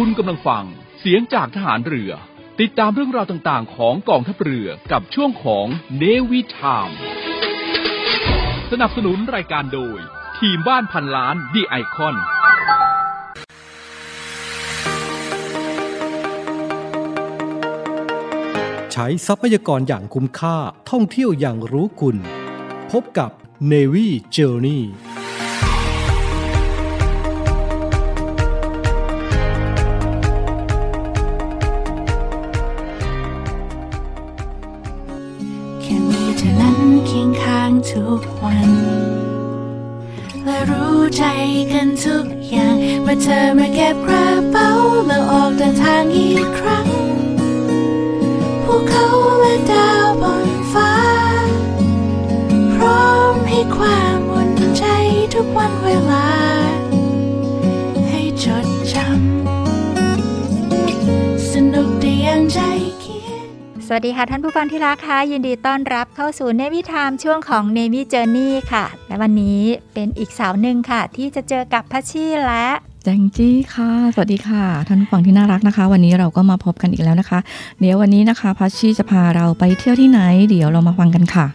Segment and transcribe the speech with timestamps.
[0.00, 0.64] คุณกำลังฟัง
[1.00, 2.12] เสียงจากทหารเรือ
[2.60, 5.66] ติดตามเรื่องราวต่างๆ ของกองทัพเรือกับช่วงของ
[5.98, 6.90] เนวิทาม
[8.70, 9.98] สนับสนุนรายการโดย
[10.38, 12.16] ทีมบ้านพันล้านดีไอคอน
[18.92, 20.56] ใช้ทรัพยากรอย่างคุ้มค่า
[20.90, 22.16] ท่องเที่ยวอย่างรู้คุณ
[22.92, 23.30] พบกับ
[23.72, 24.82] Navy Journey
[37.94, 38.70] ทุกวัน
[40.44, 41.24] และรู้ใจ
[41.72, 44.68] กันทุกอย่างเมื่อเธอมาเก็บกระเป๋า
[45.06, 46.86] แล้วออกเดินทางอีกครั้ง
[48.64, 49.06] พวกเขา
[49.40, 50.92] และดาวบนฟ้า
[52.74, 54.84] พร้อมให้ความอุ่นใจ
[55.34, 56.33] ทุกวันเวลา
[63.94, 69.60] วัสดีค่ะท่านผู้ฟังที่รักค่ะยินดีต้อนรับเข้าสู่เนวิทามช่วงของเนวิเจอร์นี่ค่ะ และวันนี้
[69.94, 72.66] เป็นอีกสาวหนึ่งค่ะ ที่จะเจอกับพัชชีและ
[73.04, 77.38] แจงจี้ค่ะ สวัสดีค่ะ ท่านผู้ฟังที่น่ารักนะคะ วันนี้เราก็มาพบกันอีกแล้วนะคะ
[77.80, 81.46] เดี๋ยววันนี้นะคะพัชชีจะพาเราไปเที่ยวที่ไหน เดี๋ยวเรามาฟังกันค่ะ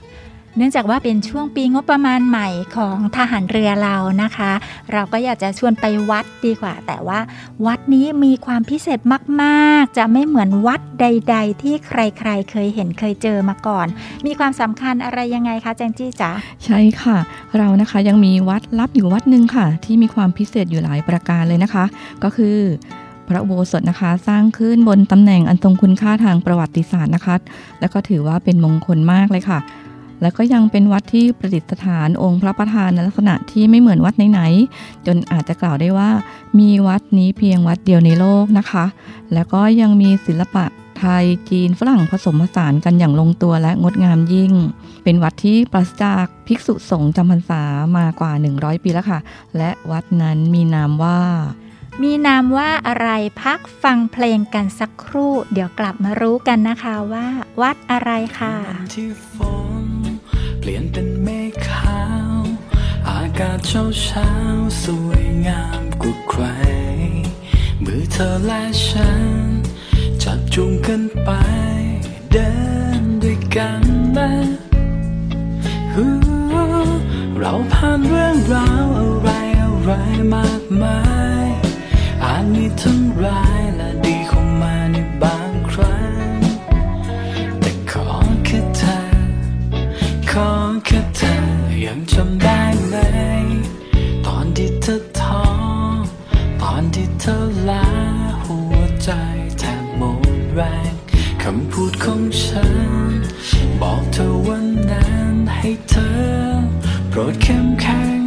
[0.58, 2.47] เนื่องจากว่าเป็นช่วงปีงบประมาณใหม่
[2.78, 4.52] ของทหารเรือเรานะคะ
[4.92, 7.19] เราก็อยากจะชวนไปวัดดีกว่า แต่ว่า
[7.66, 9.00] วัดนี้มีความพิเศษ
[9.42, 13.88] มากๆ จะไม่เหมือนวัดใด ๆ ที่ใครๆ เคยเห็นเคยเจอมาก่อน
[14.25, 16.31] มีความสำคัญอะไรยังไงคะแจงจี้จ๋า
[16.66, 17.17] ใช่ค่ะ
[17.58, 21.86] เรานะคะยังมีวัดลับอยู่วัดหนึ่งค่ะ ที่มีความพิเศษอยู่หลายประการเลยนะคะ
[22.23, 22.58] ก็คือ
[23.27, 27.36] พระอุโบสถนะคะสร้างขึ้นบนตำแหน่งอันทรงคุณค่าทางประวัติศาสตร์นะคะ
[27.80, 29.59] แล้วก็ถือว่าเป็นมงคลมากเลยค่ะ
[30.22, 36.09] แล้วก็ยังเป็นวัดที่ประดิษฐานองค์พระประธานในลักษณะที่ไม่เหมือนวัดไหนๆ จนอาจจะกล่าวได้ว่า
[36.59, 38.86] มีวัดนี้เพียงวัดเดียวในโลกนะคะ
[39.34, 40.66] แล้วก็ยังมีศิลปะ
[41.00, 44.54] ไทยจีนฝรั่งผสมผสานกันอย่างลงตัวและงดงามยิ่ง
[45.04, 47.61] เป็นวัดที่ปราศจากภิกษุสงฆ์จำพรรษา
[47.98, 49.20] มากว่า 100 ปีแล้วค่ะ
[49.58, 51.22] และวัดนั้นมีนามว่า
[52.04, 53.10] มีนามว่าอะไร
[53.43, 57.27] พักฟังเพลงกันสักครู่ เดี๋ยวกลับมารู้กันนะคะว่า
[57.61, 59.79] วัดอะไรค่ะวันที่ฝนเป
[60.69, 62.02] ลี่ยนเป็นเมฆขา
[62.33, 62.41] ว
[63.09, 64.31] อากาศเช้าเช้า
[64.83, 66.43] สวยงามกว่าใคร
[67.83, 69.31] มือเธอและฉัน
[70.23, 71.30] จับจูงกันไป
[72.31, 72.52] เดิ
[72.99, 73.83] นด้วยกัน
[74.17, 74.31] นะ
[77.39, 79.30] เราผ่านเรื่องราวอะไร
[79.61, 79.91] อะไร
[80.33, 80.99] มากมา
[81.45, 81.47] ย
[82.23, 83.58] อาจมีทั้งร้าย
[90.86, 91.36] แค่เธอ
[91.86, 92.95] ยังจำได้ไหม
[94.26, 95.44] ตอนที่เธอท้อ
[96.62, 97.36] ตอนที่เธอ
[97.70, 97.88] ลา
[98.44, 99.10] หัวใจ
[99.60, 100.94] แทบหมดแรง
[101.44, 103.12] คำพูดของฉัน
[103.82, 106.17] บอกเธอวันนั้นให้เธอ
[107.10, 108.22] โปรดเข้มแข็ง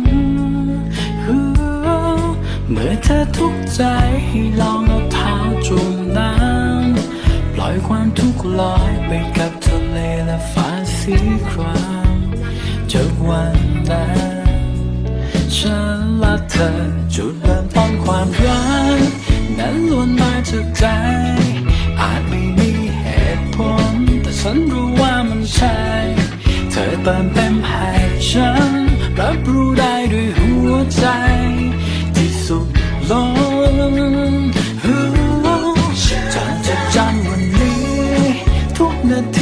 [2.70, 3.82] เมื่อเธอทุกข์ใจ
[4.26, 5.34] ให้ลองเอาเท้า
[5.66, 11.14] จุ่มน้ำปล่อยความทุกข์ลอยไปกับทะเลและฟ้าสี
[11.50, 11.91] คราม
[12.92, 13.58] จากวัน
[13.90, 14.76] นั้น
[15.56, 16.70] ฉันและเธอ
[17.14, 18.64] จุดเริ่มต้นความรั
[18.98, 19.00] ก
[19.58, 20.84] นั้นล้วนมาจากใจ
[22.00, 23.04] อาจไม่มีเห
[23.36, 23.56] ตุผ
[23.92, 25.78] ล แต่ฉันรู้ว่ามันใช่
[26.70, 27.88] เธอเติมเต็มให้
[28.30, 28.80] ฉัน
[29.18, 31.04] รับรู้ได้ด้วยหัวใจ
[32.16, 32.66] ที่สุข
[33.10, 33.42] ลง
[36.34, 37.82] จะจะจำวันนี้
[38.76, 39.38] ทุกนาท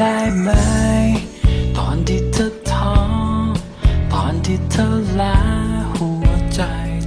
[0.00, 0.50] ได้ไหม
[1.76, 2.94] ตอนที่เธอท้อ
[4.12, 4.86] ตอนที่เธอ
[5.20, 5.38] ลา
[5.94, 6.60] หัวใจ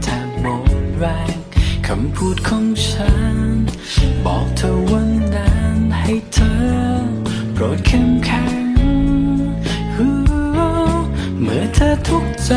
[0.04, 1.06] แทบหมดแร
[1.36, 1.38] ง
[1.88, 3.38] คำพูดของฉัน
[4.26, 6.54] บอกเธอวันนั้นให้เธอ
[7.54, 8.66] โปรดเข้มแข็ง
[11.42, 12.52] เมื่อเธอทุกข์ใจ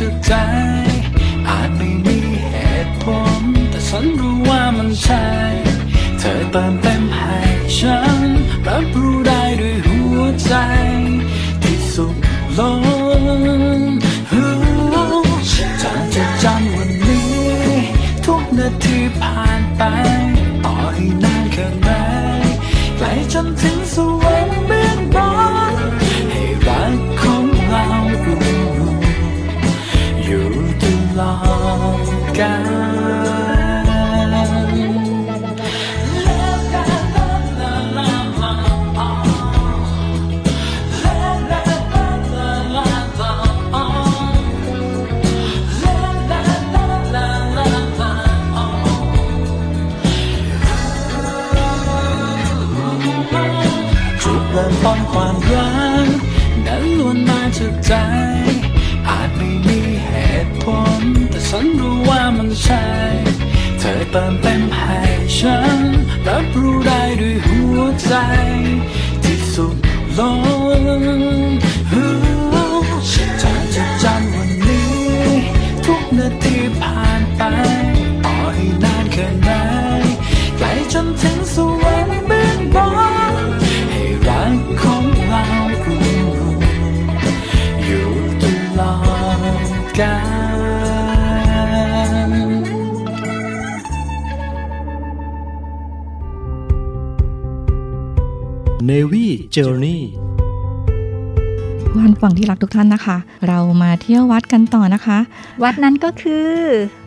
[0.00, 0.02] ว
[0.46, 0.49] น
[57.60, 57.62] ว
[58.26, 58.29] น
[98.90, 100.00] Navy Journey
[101.98, 103.16] วันฝั่งที่รักทุกท่านนะคะ
[103.48, 105.18] เรามาเที่ยววัดกันต่อนะคะ
[105.62, 106.50] วัดนั้นก็คือ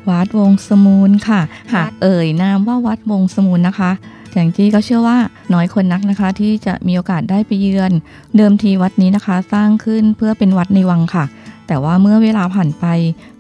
[0.09, 1.41] วัดวงสมูลค่ะ
[1.73, 3.91] หากเอ่ยนามว่าวัดวงสมูลนะคะ
[4.31, 5.17] แจงจี้ก็เชื่อว่า
[5.53, 7.91] น้อยคนนักนะคะที่จะมีโอกาสได้ไปเยือน
[8.37, 11.25] เดิมทีวัดนี้นะคะ สร้างขึ้นเพื่อเป็นวัดในวังค่ะ
[11.67, 12.85] แต่ว่าเมื่อเวลาผ่านไป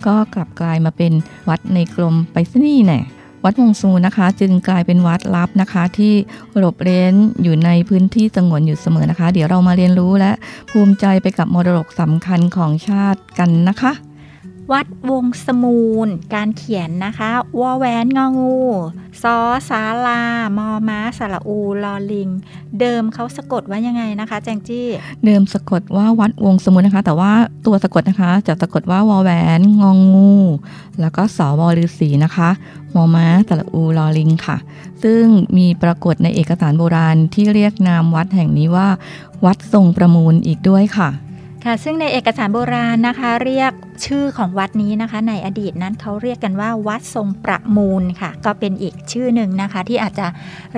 [0.05, 1.13] ก็กลับกลายมาเป็น
[1.49, 2.99] วัดในกรมไปซะนี่แน่
[3.43, 6.13] วัดวงสมูลนะคะ จึงกลายเป็นวัดลับนะคะ ที่
[6.57, 10.31] หลบเร้นอยู่ในพื้นที่สงวนอยู่เสมอนะคะ เดี๋ยวเรามาเรียนรู้และ
[10.71, 13.93] ภูมิใจไปกับมรดกสำคัญของชาติกันนะคะ
[14.71, 17.29] วัดวงสมูลการเขียนนะคะ
[17.59, 18.59] วอแหวนงองู
[19.21, 19.37] ซอ
[19.69, 20.21] สาลา
[20.57, 22.29] มอม้าสระอู ลอลิง
[22.79, 24.87] เดิมเขาสะกดว่ายังไงนะคะ แจงจี้
[25.25, 27.31] เดิมสะกดว่าวัดวงสมุนนะคะ แต่ว่า
[27.65, 30.33] ตัวสะกดนะคะ จะสะกดว่าวอแหวนงองงู
[31.01, 32.49] แล้วก็สวฤษีนะคะ
[32.95, 34.57] มอม้าตะละอูลอลิงค่ะ
[35.03, 35.23] ซึ่ง
[35.57, 38.87] มีปรากฏในเอกสารโบราณที่เรียกนามวัดแห่งนี้ว่า
[39.45, 41.09] วัดทรงประมูลอีกด้วยค่ะ
[41.63, 43.71] ค่ะซึ่งในเอกสารโบราณนะคะ เรียก
[44.05, 50.27] ชื่อของวัดนี้นะคะ ในอดีตนั้นเขาเรียกกันว่า วัดทรงประมูลค่ะ ก็เป็นอีกชื่อหนึ่งนะคะ ที่อาจจะ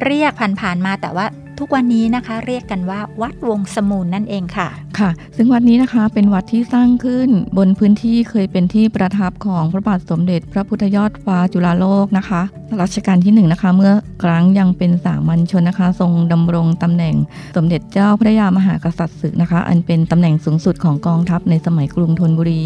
[0.04, 1.26] เรียกผ่านๆมาแต่ว่า
[1.60, 4.68] ทุกวันนี้นะคะเรียกกันว่าวัดวงสมูลนั่นเองค่ะ
[5.00, 12.42] ค่ะ ซึ่งวัดนี้นะคะเป็นวัดที่สร้างขึ้นบนพื้นที่เคยเป็นที่ประทับของพระบาทสมเด็จ พระพุทธยอดฟ้าจุฬาโลกนะคะ
[12.82, 13.94] รัชกาลที่หนึ่งนะคะ เมื่อ
[14.24, 17.16] ครั้งยังเป็นสามัญชนนะคะ ทรงดำรงตำแหน่ง
[17.56, 22.64] สมเด็จเจ้าพระยามหากษัตริย์ศึกนะคะ อันเป็นตำแหน่งสูงสุดของกองทัพในสมัยกรุงธนบุรี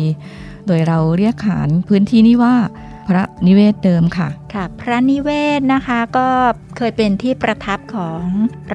[0.70, 2.56] โดยเราเรียกขานพื้นที่นี้ว่า
[3.08, 5.30] พระนิเวศเดิมค่ะ ค่ะ พระนิเว
[5.60, 6.28] ศนะคะก็
[6.78, 8.24] เคยเป็นที่ประทับของ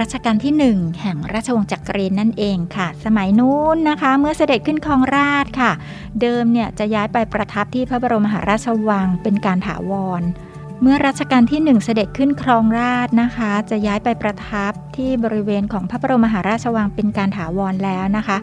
[0.00, 5.72] รัชกาลที่หนึ่งแห่งราชวงศ์จักรีนั่นเองค่ะ สมัยนู้นนะคะ เมื่อเสด็จขึ้นครองราชค่ะ
[6.20, 10.22] เดิมเนี่ยจะย้ายไปประทับที่พระบรมมหาราชวังเป็นการถาวร
[10.86, 18.36] เมื่อรัชกาลที่หนึ่งเสด็จขึ้นครองราชนะคะ จะย้ายไปประทับที่บริเวณของพระบรมมหาราชวังเป็นการถาวรแล้วนะคะ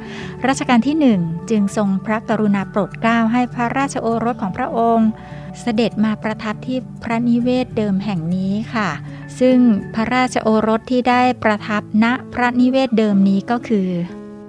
[0.47, 5.09] รัชกาลที่หนึ่งจึงทรงพระกรุณาโปรดเกล้าให้พระราชโอรสของพระองค์
[5.61, 8.89] เสด็จมาประทับที่พระนิเวศเดิมแห่งนี้ค่ะ
[9.39, 9.57] ซึ่ง
[9.95, 13.89] พระราชโอรสที่ได้ประทับณพระนิเวศเดิมนี้ก็คือ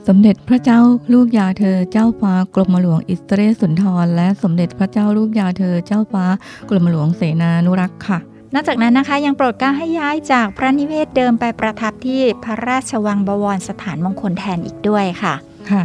[0.09, 0.81] สมเด็จพระเจ้า
[1.13, 6.25] ลูกยาเธอเจ้าฟ้ากรมหลวงอิสเตเรสุนทร และสมเด็จพระเจ้าลูกยาเธอเจ้าฟ้า
[6.69, 8.19] กรมหลวงเสนานุรักษ์ค่ะ
[8.55, 15.35] นอกจากนั้นนะคะยังโปรดเกล้าให้ย้ายจากพระนิเวศเดิมไปประทับที่พระราชวังบวรสถานมงคลแทนอีกด้วยค่ะ
[15.71, 15.83] ค่ะ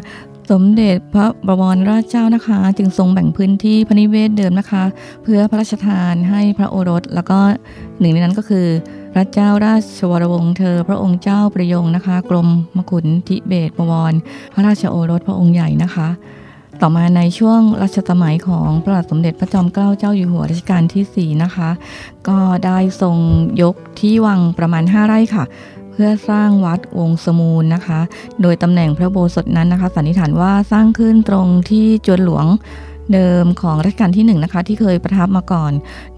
[0.51, 4.83] สมเด็จพระบวรราชเจ้านะคะ จึงทรงแบ่งพื้นที่พระนิเวศเดิมนะคะ
[5.23, 7.39] เพื่อพระราชทานให้พระโอรส แล้วก็
[7.99, 8.65] หนึ่งในนั้นก็คือ
[9.06, 12.47] พ ระเจ้าราชวรวงศ์เธอ พระองค์เจ้าประยงนะคะ กรม
[12.77, 14.13] มกุฎทิเบตบวร
[14.53, 16.07] พระราชโอรสพระองค์ใหญ่นะคะ
[16.81, 21.69] ต่อมาในช่วงรัชสมัยของพระบาทสมเด็จพระจอมเกล้าเจ้าอยู่หัวรัชกาลที่ 4 นะคะ
[22.27, 23.17] ก็ได้ทรง
[23.61, 25.45] ยกที่วังประมาณ 5 ไร่ค่ะ
[25.91, 27.99] เพื่อสร้างวัดวงสมูลนะคะ
[28.41, 32.45] โดยตำแหน่งพระโบสถนั้นนะคะสันนิษฐานว่าสร้างขึ้นตรงที่จวนหลวง
[33.13, 35.71] เดิมของรัชกาลที่1นงนะคะที่เคยประทับมาก่อน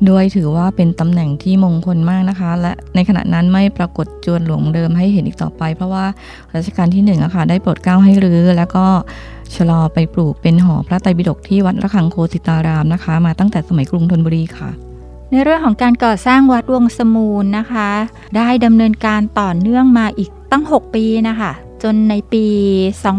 [0.05, 6.05] โดยถือว่าเป็นตำแหน่งที่มงคลมากนะคะ และในขณะนั้นไม่ปรากฏจวนหลวงเดิมให้เห็นอีกต่อไป เพราะว่า
[6.55, 8.85] รัชกาลที่1อะคะได้โปรดเกล้าให้รื้อแล้วก็
[9.55, 14.69] ชะลอไปปลูกเป็นหอพระไตรปิฎกที่วัดระฆังโคสิตารามนะคะ มาตั้งแต่สมัยกรุงธนบุรีค่ะ
[15.31, 17.89] ในเรื่องของการก่อสร้างวัดวงสมูลนะคะ
[18.37, 21.51] ได้ดำเนินการต่อเนื่องมาอีกตั้ง 6 ปีนะคะ
[21.83, 22.45] จนในปี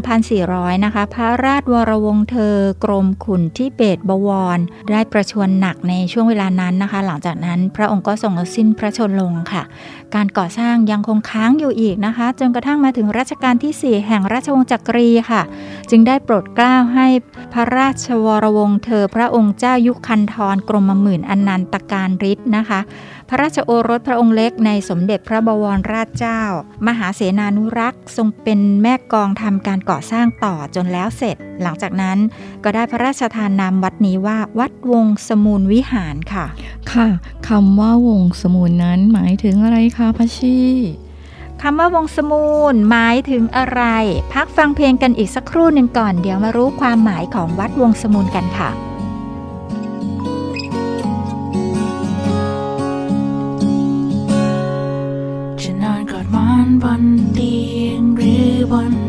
[0.06, 4.58] 2400 นะคะ พระราชวรวงศ์เธอกรมขุนที่เบตบวร
[4.92, 9.62] ได้ประชวรหนักในช่วงเวลานั้นนะคะ หลังจากนั้นพระองค์ก็ทรงสิ้นพระชนลงค่ะ
[10.14, 15.42] การก่อสร้างยังคงค้างอยู่อีกนะคะ จนกระทั่งมาถึงรัชกาลที่ 4 แห่งราชวงศ์จักรีค่ะ
[15.90, 17.06] จึงได้โปรดเกล้าให้
[17.52, 22.80] พระราชวรวงศ์เธอพระองค์เจ้ายุคันธรกรมหมื่นอนันตการฤทธิ์นะคะ
[23.32, 26.42] พระราชโอรสพระองค์เล็กในสมเด็จพระบวรราชเจ้า
[26.86, 32.18] มหาเสนานุรักษ์ทรงเป็นแม่กองทำการก่อสร้างต่อจนแล้วเสร็จ หลังจากนั้น
[32.64, 36.46] ก็ได้พระราชทานนามวัดนี้ว่าวัดวงสมูลวิหารค่ะ
[36.92, 37.08] ค่ะ
[37.48, 40.60] คำว่าวงสมุนนั้นหมายถึงอะไรคะพัชชี
[41.62, 43.82] คำว่าวงสมูลหมายถึงอะไร
[44.34, 48.89] พักฟังเพลงกันอีกสักครู่หนึ่งก่อน เดี๋ยวมารู้ความหมายของวัดวงสมูลกันค่ะจะ
[56.82, 58.99] บนเตียงหรือบน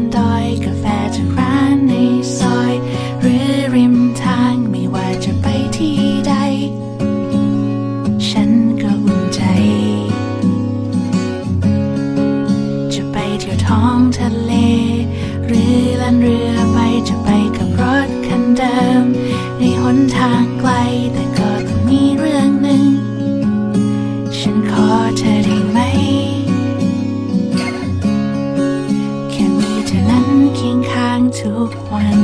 [30.55, 32.20] เคียงข้างทุกวัน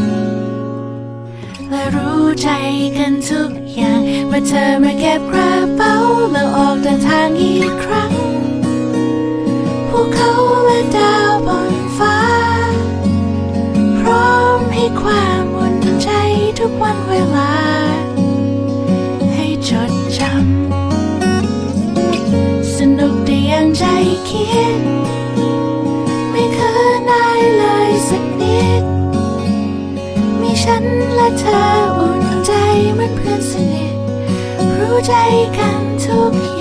[1.69, 2.49] และรู้ใจ
[2.97, 5.93] กันทุกอย่างเมื่อเธอมาเก็บกระเป๋า
[6.31, 8.11] แล้วออกเดินทางอีกครั้ง
[9.89, 10.31] ภูเขา
[10.65, 12.19] และดาวบนฟ้า
[13.99, 16.09] พร้อมให้ความอุ่นใจ
[16.59, 17.53] ทุกวันเวลา
[19.33, 23.83] ให้จดจำสนุกได้อย่างใจ
[24.29, 24.45] คิ
[24.79, 24.96] ด
[30.69, 31.61] ฉันและเธอ
[31.97, 32.51] อุ่นใจ
[32.93, 33.95] เหมือนเพื่อนสนิท
[34.77, 35.13] รู้ใจ
[35.57, 36.56] กันทุกอย่าง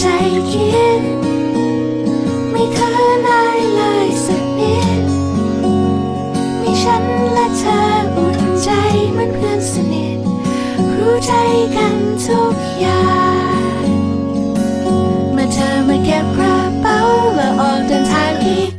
[0.00, 0.06] ใจ
[0.50, 1.02] คิด
[2.50, 2.90] ไม่เธอ
[3.26, 5.02] นายเลยสักนิด
[6.60, 7.78] มีฉันและเธอ
[8.16, 8.70] อุ่นใจ
[9.12, 10.18] เหมือนเพื่อนสนิท
[10.98, 11.32] รู้ใจ
[11.76, 13.04] กันทุกอย่า
[13.82, 13.86] ง
[15.32, 16.98] เมื่อเธอมาเก็บกระเป๋า
[17.36, 18.73] และออกเดินทางอีก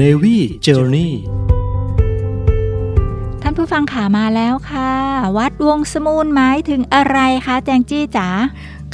[0.00, 1.10] Navy Journey
[3.42, 4.92] ท่านผู้ฟังขามาแล้วค่ะ
[5.36, 8.28] วัดวงสมูลหมายถึงอะไรคะแจงจี้จ๋า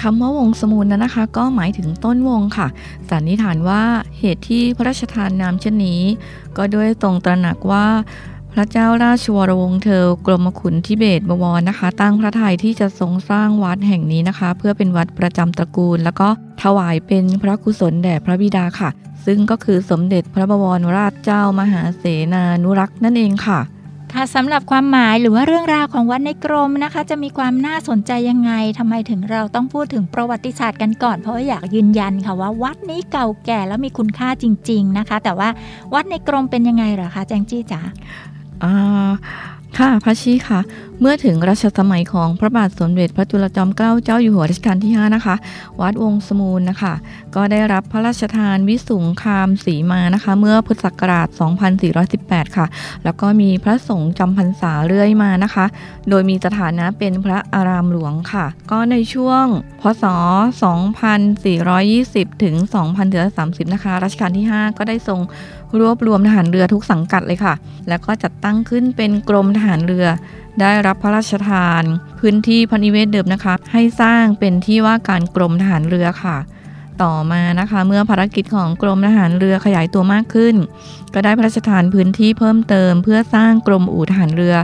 [0.01, 2.69] คำว่าวงสมุนนั้นนะคะ ก็หมายถึงต้นวงค่ะ
[3.09, 3.83] สันนิษฐานว่า
[4.19, 6.03] เหตุที่พระราชทานนามเช่นนี้
[6.57, 7.87] ก็ด้วยตรงตระหนักว่า
[8.59, 16.29] พระเจ้าราชวรวงศ์เธอกรมขุนทิเบตบวรนะคะ ตั้งพระทัยที่จะทรงสร้างวัดแห่งนี้นะคะ เพื่อเป็นวัดประจำตระกูล แล้วก็
[16.63, 18.91] ถวายเป็นพระกุศลแด่พระบิดาค่ะ
[19.27, 23.61] ซึ่งก็คือสมเด็จพระบวรราชเจ้ามหาเสนานุรักษ์นั่นเองค่ะ
[24.13, 35.49] ค่ะสำหรับความหมายหรือว่าเรื่องราวของวัดในกรมนะคะ จะมีความน่าสนใจยังไงทำไมถึงเราต้องพูดถึงประวัติศาสตร์กันก่อน เพราะว่าอยากยืนยันค่ะว่าวัดนี้เก่าแก่แล้วมีคุณค่าจริง ๆนะคะ แต่ว่า
[35.95, 37.81] วัดในกรมเป็นยังไงเหรอคะแจงจี้จ๋า
[38.65, 38.73] อ่า
[39.79, 40.61] ค่ะพระชีค่ะ
[41.01, 45.35] เมื่อถึงรัชสมัยของพระบาทสมเด็จพระจุลจอมเกล้าเจ้าอยู่หัวรัชกาลที่ 5 นะคะ
[45.81, 46.95] วัดวงสมูลนะคะ
[47.35, 51.29] ก็ได้รับพระราชทานวิสุงคามสีมานะคะ เมื่อพุทธศักราช
[51.93, 52.67] 2418 ค่ะ
[53.05, 55.67] แล้วก็มีพระสงฆ์จำพรรษาเรื่อยมานะคะ
[56.09, 59.47] โดยมีสถานะเป็นพระอารามหลวงค่ะ ก็ในช่วง
[59.81, 60.05] พศ
[61.65, 62.55] 2420 ถึง
[63.15, 65.21] 2430 นะคะ รัชกาลที่ 5 ก็ได้ทรง
[65.81, 67.55] รวบรวมทหารเรือทุกสังกัดเลยค่ะ
[67.89, 70.07] แล้วก็จัดตั้งขึ้นเป็นกรมทหารเรือ
[70.61, 71.83] ได้รับพระราชทาน
[72.21, 76.37] พื้นที่พระนิเวศเดิมนะคะ ให้สร้างเป็นที่ว่าการกรมทหารเรือค่ะ
[77.03, 80.55] ต่อมานะคะ เมื่อภารกิจของกรมทหารเรือขยายตัวมากขึ้น
[81.15, 84.55] ก็ได้พระราชทานพื้นที่เพิ่มเติม เพื่อสร้างกรมอู่ทหารเรือ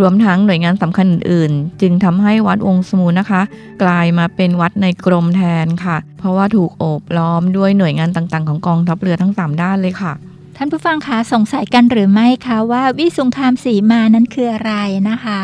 [0.00, 3.42] รวมทั้งหน่วยงานสำคัญอื่นๆ จึงทำให้วัดองค์สมูนะคะ
[3.82, 10.12] กลายมาเป็นวัดในกรมแทนค่ะ เพราะว่าถูกโอบล้อมด้วยหน่วยงานต่างๆ ของกองทัพเรือทั้ง 3 ด้านเลยค่ะ
[10.56, 14.74] ท่านผู้ฟังคะสงสัยกันหรือไม่คะว่าวิสุงคามสีมานั้นคืออะไร
[15.10, 15.42] นะคะ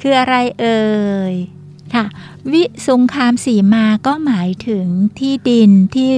[0.00, 0.82] คืออะไรเอ่
[1.32, 1.34] ย
[1.94, 2.04] ค่ะ
[2.52, 4.86] วิสุงคามสีมาก็หมายถึง
[5.18, 6.10] ที่ดินที่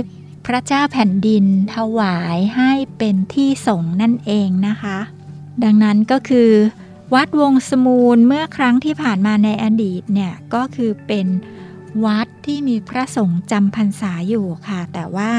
[0.47, 4.99] พระเจ้าแผ่นดินถวายให้เป็นที่สงนั่นเองนะคะ
[5.65, 6.51] ดังนั้นก็คือ
[7.15, 11.27] วัดวงสมูลเมื่อครั้งที่ผ่านมาในอดีตเนี่ยก็คือเป็น
[12.05, 15.31] วัดที่มีพระสงฆ์จำพรรษาอยู่ค่ะ แต่ว่า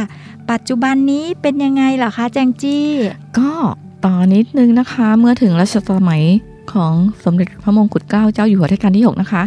[0.51, 2.87] ปัจจุบันนี้เป็นยังไงเหรอคะแจงจี้
[3.37, 3.51] ก็
[4.05, 6.23] ต่อนิดนึงนะคะ เมื่อถึงรัชสมัย
[6.73, 6.93] ของ
[7.25, 9.43] สมเด็จพระมงกุฎเกล้าเจ้าอยู่หัวรัชกาลที่ 6 นะคะ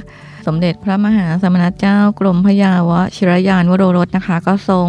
[0.47, 4.89] สมเด็จพระมหาสมณเจ้ากรมพยาวชิรยานวโรรสนะคะ ก็ทรง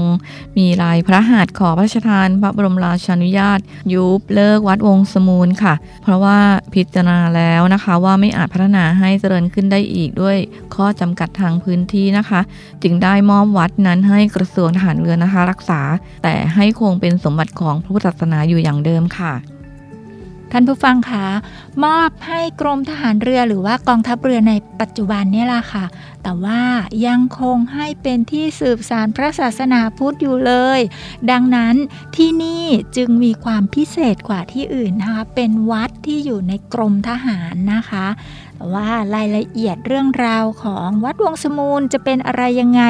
[0.57, 3.59] มีลายพระหัตถ์ขอพระราชทาน พระบรมราชานุญาต
[3.93, 6.39] ยุบเลิกวัดวงสมูลค่ะ เพราะว่า
[6.73, 10.37] พิจารณาแล้วนะคะว่าไม่อาจพัฒนาให้เจริญขึ้นได้อีกด้วย
[10.75, 12.41] ข้อจำกัดทางพื้นที่นะคะ
[12.83, 15.81] จึงได้มอบวัดนั้นให้กระทรวงทหารเรือนะคะ รักษา
[16.23, 19.33] แต่ให้คงเป็นสมบัติของพระพุทธศาสนาอยู่อย่างเดิมค่ะ
[20.51, 21.25] ท่านผู้ฟังคะ
[21.85, 25.85] มอบให้กรมทหารเรือหรือว่ากองทัพเรือในปัจจุบันนี่ยล่ะค่ะ
[26.23, 26.61] แต่ว่า
[27.07, 30.79] ยังคงให้เป็นที่สืบสารพระศาสนาพุทธอยู่เลย
[31.31, 31.75] ดังนั้น
[32.15, 32.65] ที่นี่
[32.97, 38.05] จึงมีความพิเศษกว่าที่อื่นนะคะ เป็นวัดที่อยู่ในกรมทหารนะคะ
[38.73, 42.83] ว่ารายละเอียดเรื่องราวของวัดวงสมูลจะเป็นอะไรยังไง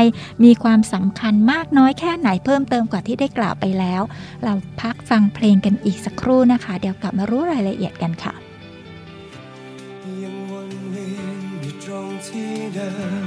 [0.44, 4.02] มีความสำคัญมากน้อยแค่ไหนเพิ่มเติมกว่าที่ได้กล่าวไปแล้ว
[4.44, 8.34] เราพักฟังเพลงกันอีกสักครู่นะคะ เดี๋ยวกลับมารู้รายละเอียดกันค่ะ
[10.24, 12.92] ยังวนเวียนอยู่ตรงที่เดิ
[13.24, 13.26] ม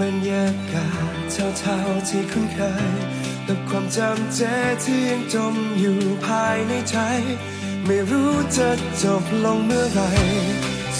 [0.00, 1.14] บรรยากาศ
[1.58, 2.60] เท่าๆที่คุ้นเค
[2.92, 2.94] ย
[3.46, 4.40] กับความจำเจ
[4.84, 6.96] ที่ยังจมอยู่ภายในใจ
[7.86, 8.68] ไม่รู้จะ
[9.02, 10.10] จบลงเมื่อไหร่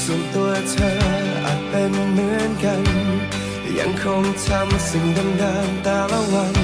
[0.08, 0.92] ส่วนตัวเธอ
[1.44, 2.82] อาจเป็นเหมือนกัน
[3.78, 5.04] ยังคงทำสิ่ง
[5.38, 6.56] เดิมๆแต่ละวัน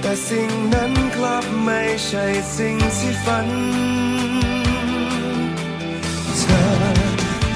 [0.00, 2.24] แต่สิ่งนั้นกลับไม่ใช่
[2.56, 3.48] สิ่งที่ฝัน
[6.38, 6.62] เธอ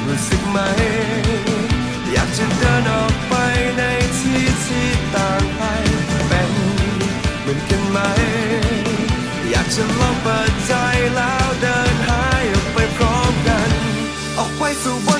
[0.06, 0.58] รู้สึกไหม
[2.12, 3.34] อยากจะเดินออกไป
[3.78, 3.82] ใน
[4.18, 5.62] ที่ที่ต่างไป
[6.28, 6.52] เป็น
[7.40, 7.98] เหมือนกันไหม
[9.50, 10.72] อยากจะลองเปิดใจ
[11.16, 11.45] แล้ว
[14.86, 15.15] ออ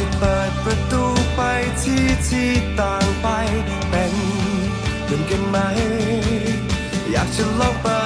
[0.00, 1.04] จะเปิดประตู
[1.34, 1.40] ไป
[1.82, 3.26] ที่ที่ต่างไป
[3.90, 4.14] เป็น
[5.04, 5.56] เพื่อนกันไหม
[7.10, 8.00] อยากจะลองเปิ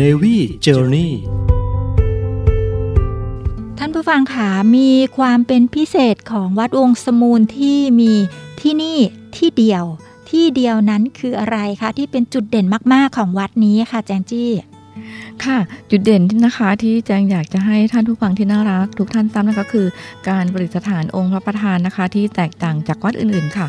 [0.00, 1.10] Navy Journey
[3.78, 8.12] ท่านผู้ฟังค่ะมีความเป็นพิเศษของวัดวงสมูลที่มี
[8.60, 8.98] ที่นี่
[9.36, 9.84] ที่เดียว
[10.30, 14.50] ที่เดียวนั้นคืออะไรคะ ที่เป็นจุดเด่นมากๆของวัดนี้ค่ะแจงจี้
[15.44, 15.58] ค่ะ
[15.90, 19.86] จุดเด่นนะคะที่แจงอยากจะให้ท่านผู้ฟังที่น่ารัก ทุกท่านทราบนะคะคือ
[20.28, 23.66] การประดิษฐานองค์พระประธานนะคะ ที่แตกต่างจากวัดอื่นๆค่ะ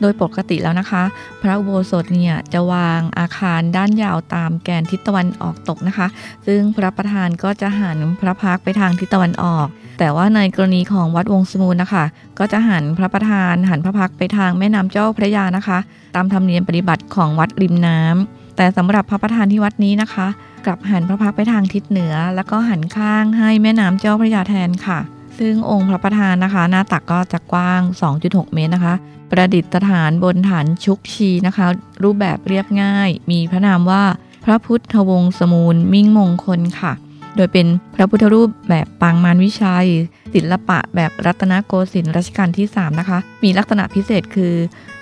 [0.00, 1.02] โดยปกติแล้วนะคะ
[1.42, 6.06] พระอุโบสถเนี่ยจะวางอาคารด้านยาวตามแกนทิศตะวันออกตกนะคะ
[6.46, 9.66] ซึ่งพระประธานก็จะหันพระพักไปทางทิศตะวันออก
[9.98, 12.04] แต่ว่าในกรณีของวัดวงสมูลนะคะ
[12.38, 15.78] ก็จะหันพระประธานหันพระพักไปทางแม่น้ำเจ้าพระยานะคะ
[16.16, 20.26] ตามธรรมเนียมปฏิบัติของวัดริมน้ำแต่สำหรับพระประธานที่วัดนี้นะคะ
[20.66, 24.98] กลับหันพระพักไปทางทิศเหนือ แล้วก็หันข้างให้แม่น้ำเจ้าพระยาแทนค่ะ
[25.40, 27.80] ซึ่งองค์พระประธานนะคะ หน้าตักก็จะกว้าง
[28.18, 28.94] 2.6 เมตรนะคะ
[29.30, 31.66] ประดิษฐานบนฐานชุกชีนะคะ
[32.02, 34.04] รูปแบบเรียบง่าย มีพระนามว่า
[34.44, 36.92] พระพุทธวงศ์สมูลมิ่งมงคลค่ะ
[37.36, 39.88] โดยเป็นพระพุทธรูปแบบปางมารวิชัย
[40.34, 44.54] ศิลปะแบบรัตนโกสินทร์รัชกาลที่ 3 นะคะ มีลักษณะพิเศษคือ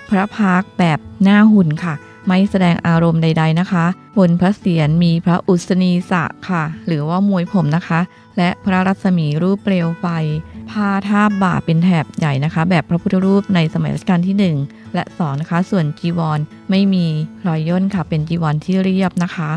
[0.09, 1.93] พระพักแบบหน้าหุ่นค่ะ
[2.27, 3.85] ไม่แสดงอารมณ์ใด ๆนะคะ
[4.17, 7.99] บนพระเศียรมีพระอุศนีสะค่ะ หรือว่ามวยผมนะคะ
[8.39, 10.05] และพระรัศมีรูปเปลวไฟ
[10.71, 17.05] ผ้าทาบบ่าเป็นแถบใหญ่นะคะ แบบพระพุทธรูปในสมัยรัชกาลที่ 1 และ2นะคะ ส่วนจีวรไม่มี
[17.47, 19.51] รอยย่นค่ะ เป็นจีวรที่เรียบนะคะ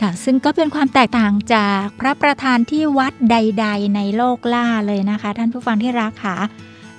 [0.00, 6.36] ค่ะซึ่งก็เป็นความแตกต่างจากพระประธานที่วัดใด ๆ ในโลกล่าเลยนะคะ ท่านผู้ฟังที่รักค่ะ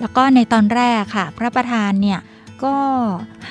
[0.00, 2.18] แล้วก็ในตอนแรกค่ะ พระประธานเนี่ย
[2.64, 2.76] ก็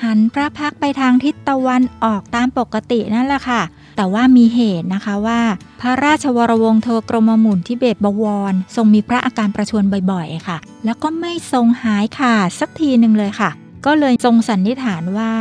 [0.02, 3.62] หันพระพักไปทางทิศตะวันออกตามปกตินั่นแหละค่ะ
[4.00, 5.40] แต่ว่ามีเหตุนะคะว่า
[5.80, 13.50] พระราชวรวงศ์เทวกรมหมุนทิเบตบวร ทรงมีพระอาการประชวรบ่อยๆค่ะ แล้วก็ไม่ทรงหายขาดสักทีหนึ่งเลยค่ะ
[13.86, 15.32] ก็เลยทรงสันนิษฐานว่า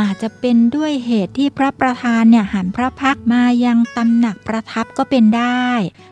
[0.00, 5.66] อาจจะเป็นด้วยเหตุที่พระประธานเนี่ยหันพระพักมายังตำหนักประทับก็เป็นได้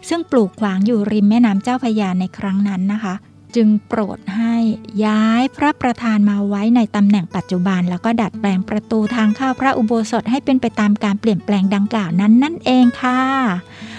[0.09, 3.15] ซึ่งปลูกขวางอยู่ริมแม่น้ำเจ้าพยาในครั้งนั้นนะคะ
[3.57, 4.57] จึงโปรดให้
[5.05, 13.21] ย้ายพระประธานมาไว้ในตำแหน่งปัจจุบัน แล้วก็ดัดแปลงประตูทางเข้าพระอุโบสถให้เป็นไปตามการเปลี่ยนแปลงดังกล่าวนั้นนั่นเองค่ะ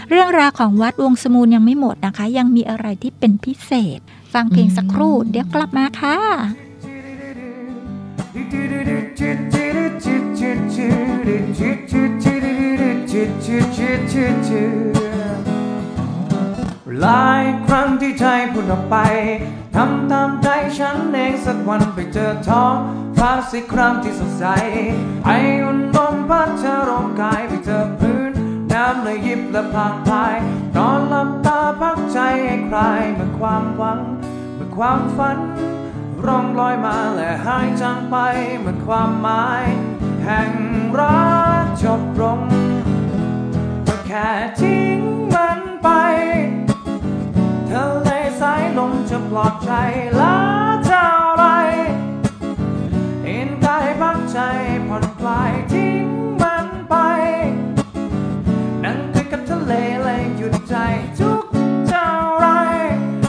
[0.10, 4.00] เรื่องราวของวัดวงสมูลยังไม่หมดนะคะ ยังมีอะไรที่เป็นพิเศษ
[4.34, 6.20] ฟังเพลงสักครู่เดี๋ยวกลับมาค่ะ
[17.04, 18.98] หลายครั้งที่ใจพูดออกไป
[19.76, 22.76] ทำตามใจฉันเองสักวันไปเจอท้อง
[23.18, 24.46] ฟ้าสีครามที่สดใส
[25.26, 25.30] ไอ
[25.64, 28.32] อุ่นลมพัดเธอร่างกายไปเจอพื้น
[28.72, 30.36] น้ำเลยยิบและผ่านพาย
[30.76, 34.00] นอนหลับตาพักใจให้คลายเมื่อความหวัง
[34.56, 35.38] เมื่อความฝัน
[36.26, 38.16] ร่องลอยมาและหายจางไป
[38.58, 39.64] เหมือนความหมาย
[40.24, 40.52] แห่ง
[41.00, 41.24] รั
[41.64, 42.40] กจบลง
[43.88, 45.00] ก็แค่ทิ้ง
[45.34, 45.90] มันไป
[48.74, 49.72] สายลมจะปลอดใจ
[50.18, 50.36] แล้
[50.68, 51.46] วเท่าไร
[53.24, 54.40] เห็นกายพักใจ
[54.88, 56.06] ผ่อนคลายทิ้ง
[56.42, 56.96] มันไป
[58.84, 60.76] นั่งคุยกับทะเลเลยหยุดใจ
[61.20, 61.46] ทุก
[61.88, 62.48] เท่าไร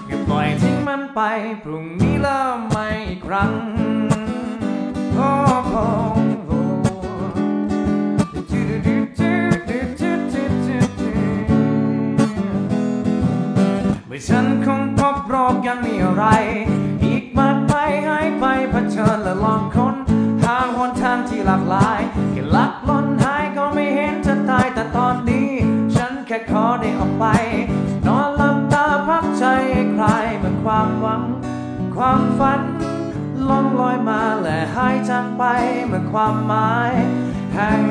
[0.09, 1.21] ก็ปล่อยทิ้งมันไป
[1.63, 3.53] พรุ่งนี้เริ่มใหม่อีกครั้ง
[5.15, 16.25] โอ้ื่อฉันคงพบโรคยังมีอะไร
[17.05, 17.73] อีกมากไป
[18.09, 19.95] หายไปเผชิญและลองค้น
[20.45, 22.01] หางหนทางที่หลากหลาย
[22.33, 25.49] แค่ลักล่นหายก็ไม่เห็นจะตายแต่ตอนนี้
[25.95, 27.27] ฉันแค่ขอได้ออกไป
[28.07, 29.45] นอนหลับตาพักใจ
[29.93, 30.05] ใคร
[30.41, 31.23] เมื่อความหวัง
[31.97, 32.61] ความฝัน
[33.49, 35.43] ล่องลอยมาและหายจากไป
[35.87, 36.93] เมื่อความหมาย
[37.55, 37.83] แห่ง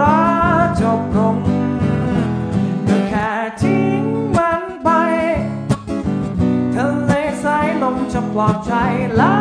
[0.00, 0.22] รั
[0.64, 1.36] กจบลง
[2.88, 3.30] ก็แค่
[3.62, 4.11] ทิ้ง
[7.82, 8.74] ลมจะปลอบใจ
[9.20, 9.36] ละ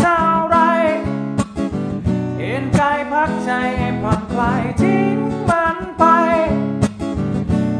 [0.00, 0.58] เท่าไร
[2.38, 3.50] เอ็นกายพักใจ
[4.02, 5.16] ผ่อนคลายทิ้ง
[5.50, 6.04] มันไป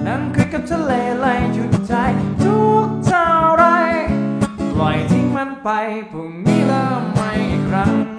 [0.07, 1.95] นั่งคุยกับทะเลไหลหยุดใจ
[2.43, 3.67] ทุกเท่าไร
[4.75, 5.69] ปล่อยทิ้งมันไป
[6.11, 8.16] พรุ่งนี้เริ่มใหม่อีกครั้ง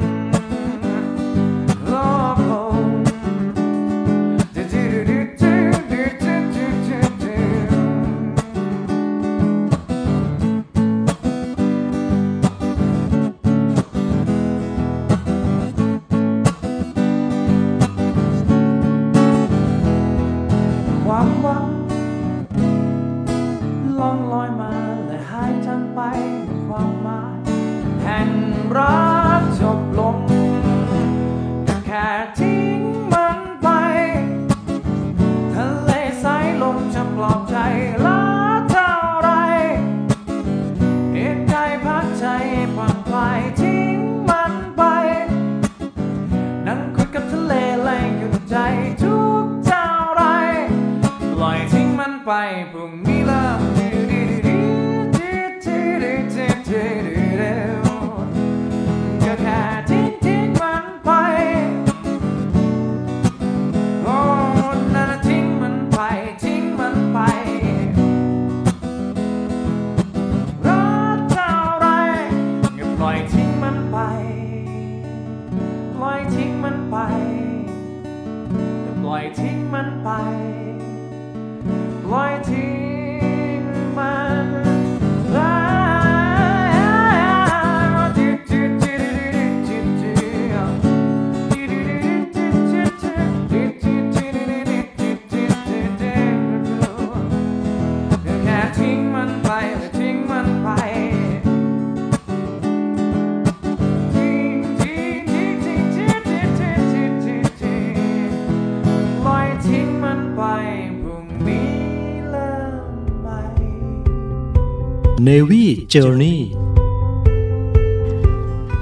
[115.27, 116.37] Navy Journey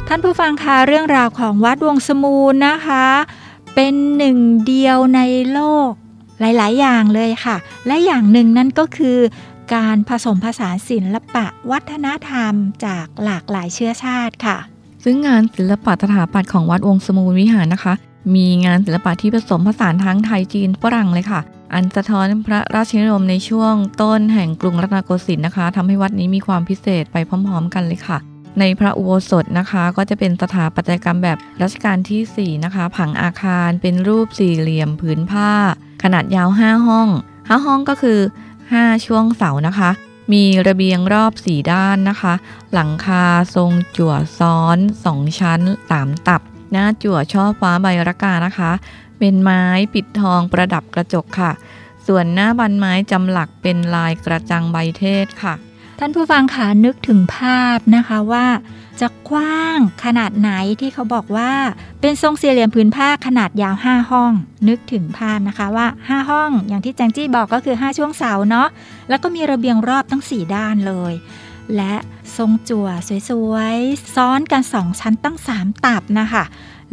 [0.08, 3.06] ท่านผู้ฟังคะเรื่องราวของวัดวงสมูลนะคะ
[3.76, 5.22] เป็นหนึ่งเดียวใน
[5.54, 5.92] โลก
[6.40, 7.56] หลาย ๆ อย่างเลยค่ะ
[7.88, 9.18] และอย่างหนึ่งนั่นก็คือ
[9.76, 12.54] การผสมผสานศิลปะวัฒนธรรม
[12.86, 14.58] จากหลากหลายเชื้อชาติค่ะ
[15.04, 17.94] ซึ่งงานศิลปะสถาปัตย์ของวัดวงสมูลวิหารนะคะ
[18.36, 21.42] มีงานศิลปะที่ผสมผสานทั้งไทยจีนฝรั่งเลยค่ะ
[21.73, 28.17] อันสะท้อนพระราชนิยมในช่วงต้นแห่งกรุงรัตนโกสินทร์นะคะทำให้วัดนี้มีความพิเศษไปพร้อม ๆ กันเลยค่ะ
[28.60, 35.51] ในพระอุโบสถนะคะ ก็จะเป็นสถาปัตยกรรมแบบรัชกาลที่ 4 นะคะ ผังอาคารเป็นรูปสี่เหลี่ยมผืนผ้า
[36.04, 38.19] ขนาดยาว 5 ห้อง 5 ห้องก็คือ
[38.63, 39.89] 5 ช่วงเสานะคะ
[40.34, 42.34] มีระเบียงรอบสี่ด้านนะคะ
[42.73, 43.23] หลังคา
[43.56, 48.71] ทรงจั่วซ้อนสองชั้นสามตับ หน้าจั่วช่อฟ้าใบระกานะคะ
[49.19, 51.51] เป็นไม้ปิดทองประดับกระจกค่ะ
[52.08, 55.54] ส่วนหน้าบันไม้จำหลักเป็นลายกระจังใบเทศค่ะ
[55.99, 58.45] ท่านผู้ฟังคะนึกถึงภาพนะคะว่า
[59.01, 60.51] จะกว้างขนาดไหน
[60.82, 61.51] ที่เขาบอกว่า
[62.01, 64.32] เป็นทรงสี่เหลี่ยมผืนผ้าขนาดยาว 5 ห้อง
[64.69, 68.67] นึกถึงภาพนะคะว่า 5 ห้องอย่างที่แจงจี้บอกก็คือ 5 ช่วงเสาเนาะ
[69.10, 71.13] แล้วก็มีระเบียงรอบทั้ง 4 ด้านเลย
[71.75, 71.95] และ
[72.38, 72.88] ทรงจั่ว
[73.30, 76.43] สวยๆซ้อนกัน 2 ชั้นตั้ง 3 ตับนะคะ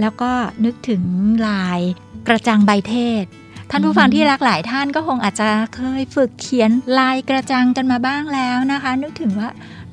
[0.01, 0.31] แล้วก็
[0.65, 1.03] นึกถึง
[1.49, 1.81] ลาย
[2.29, 3.25] กระจังใบเทศ
[3.71, 9.49] ท่านผู้ฟังที่รักหลายท่านก็คงอาจจะเคยฝึกเขียนลายกระจังกันมาบ้างแล้วนะคะ นึกถึงว่า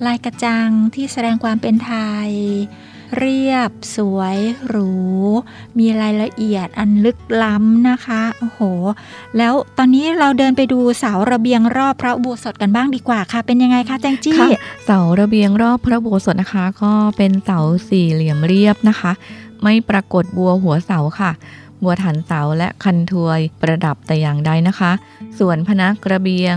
[0.05, 1.93] ลายกระจังที่แสดงความเป็นไท
[2.27, 2.31] ย
[3.17, 4.91] เรียบ สวย หรู
[5.79, 8.59] มีรายละเอียดอันลึกล้ำนะคะโอ้โห
[9.37, 14.49] แล้วตอนนี้เราเดินไปดูเสาระเบียงรอบพระอุโบสถกันบ้างดีกว่าค่ะ เป็นยังไงคะแจงจี้ค่ะ
[14.85, 17.59] เสาระเบียงรอบพระอุโบสถนะคะ ก็เป็นเสา
[17.89, 19.11] สี่เหลี่ยมเรียบนะคะ
[19.63, 21.31] ไม่ปรากฏบัวหัวเสาค่ะ
[21.83, 24.91] บัวฐานเสาและคันทวยประดับแต่อย่างใดนะคะ
[25.39, 26.55] ส่วนพนักกระเบียง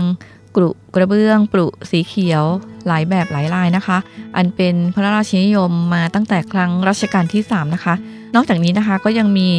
[0.55, 2.43] กรุกระเบื้องปรุสีเขียว
[2.87, 3.97] หลายแบบหลายลายนะคะ
[4.37, 7.93] อันเป็นพระราชนิยมมาตั้งแต่ครั้งรัชกาลที่ 3 นะคะ
[8.35, 9.49] นอกจากนี้นะคะก็ยังมี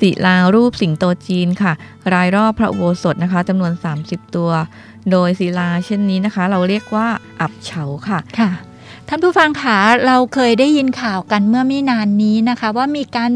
[0.00, 1.72] ศิลารูปสิงโตจีนค่ะ
[2.14, 3.72] รายรอบพระอุโบสถนะคะจำนวน
[4.04, 4.50] 30 ตัว
[5.10, 7.06] โดยศิลาเช่นนี้นะคะ เราเรียกว่า
[7.40, 8.50] อับเฉาค่ะค่ะ
[9.14, 13.32] ท่านผู้ฟังคะเราเคยได้ยินข่าวกันเมื่อไม่นานนี้นะคะ ว่ามีการ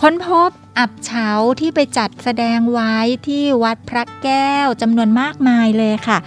[0.00, 1.28] ค้นพบอับเฉา
[1.60, 2.94] ที่ไปจัดแสดงไว้
[3.26, 6.18] ที่วัดพระแก้วจำนวนมากมายเลยค่ะ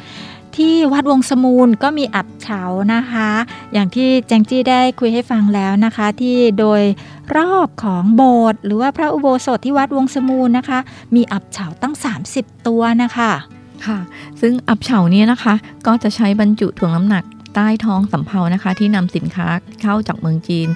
[0.57, 2.61] ที่วัดวงสมูลก็มีอับเฉา
[2.93, 3.29] นะคะ
[3.73, 6.81] อย่างที่แจงจี้ได้คุยให้ฟังแล้วนะคะ ที่โดย
[7.37, 10.79] รอบของโบสถ์หรือว่าพระอุโบสถที่วัดวงสมูลนะคะ
[11.15, 11.95] มีอับเฉาตั้ง
[12.31, 13.31] 30 ตัวนะคะ
[13.85, 13.99] ค่ะ
[14.41, 15.53] ซึ่งอับเฉาเนี่ยนะคะ
[15.87, 17.23] ก็จะใช้บรรจุถ่วงน้ำหนัก
[17.55, 19.47] ใต้ท้องสำเภานะคะ ที่นำสินค้า
[19.81, 20.67] เข้าจากเมืองจีน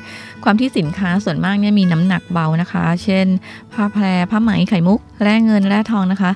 [0.44, 3.26] ความที่สินค้าส่วนมากเนี่ยมีน้ำหนักเบานะคะ เช่น
[3.74, 6.32] ผ้าแพรผ้าไหมไข่มุกแร่เงินแร่ทองนะคะ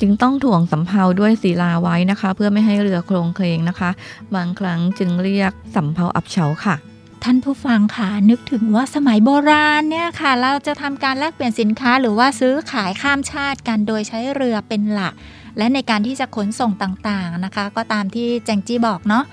[0.00, 3.90] จึงต้องถ่วงสำเภาด้วยศิลาไว้นะคะ เพื่อไม่ให้เรือโครงเคลงนะคะ
[4.34, 6.76] บางครั้งจึงเรียกสำเภาอับเฉาค่ะ
[7.24, 15.14] ท่านผู้ฟังค่ะนึกถึงว่าสมัยโบราณเนี่ยค่ะ เราจะทำการแลกเปลี่ยนสินค้าหรือว่าซื้อขายข้ามชาติกันโดยใช้เรือเป็นหลัก
[15.58, 19.24] และในการที่จะขนส่งต่างๆนะคะ ก็ตามที่แจงจี้บอกเนาะ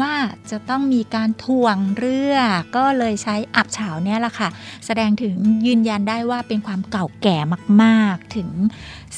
[0.00, 0.14] ว่า
[0.50, 2.36] จะต้องมีการถ่วงเรือ
[2.76, 4.48] ก็เลยใช้อับเฉาเนี่ยแหละค่ะ
[4.86, 5.34] แสดงถึง
[5.66, 7.38] ยืนยันได้ว่าเป็นความเก่าแก่
[7.82, 8.50] มากๆ ถึง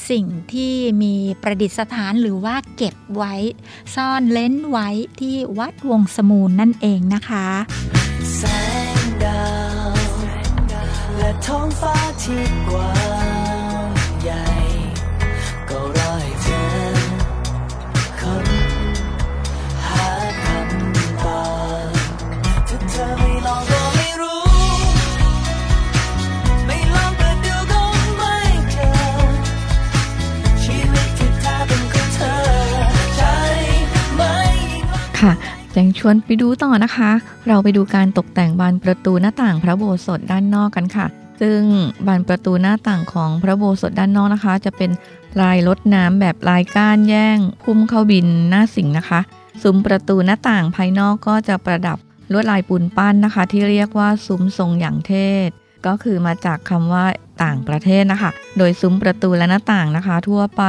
[0.09, 0.73] สิ่งที่
[1.03, 3.35] มีประดิษฐานหรือว่าเก็บไว้
[3.95, 7.47] ซ่อนเล้นไว้ที่วัดวงสมูลนั่นเองนะคะ
[8.35, 8.41] แส
[8.95, 9.43] งดา
[9.87, 9.91] ว
[11.17, 13.22] และท้องฟ้าที่กว้าง
[35.23, 35.33] ค่ะ
[35.71, 37.11] แจงชวนไปดูต่อนะคะ
[37.47, 41.05] เราไปดูการตกแต่งบานประตูหน้าต่างพระโบสถด้านนอกกันค่ะ
[41.41, 41.61] ซึ่ง
[42.07, 44.91] บานประตูหน้าต่างของพระโบสถด้านนอกนะคะ จะเป็น
[45.41, 49.19] ลายรถน้ำแบบลายก้านแย่ง พุ่มเข้าบินหน้าสิงนะคะ
[49.61, 51.97] ซุ้มประตูหน้าต่างภายนอกก็จะประดับ
[52.31, 55.13] ลวดลายปูนปั้นนะคะ ที่เรียกว่าซุ้มทรงอย่างเท
[55.47, 55.49] ศ
[55.85, 57.05] ก็คือมาจากคำว่า
[57.43, 60.63] ต่างประเทศนะคะ โดยซุ้มประตูและหน้าต่างนะคะ ทั่วไป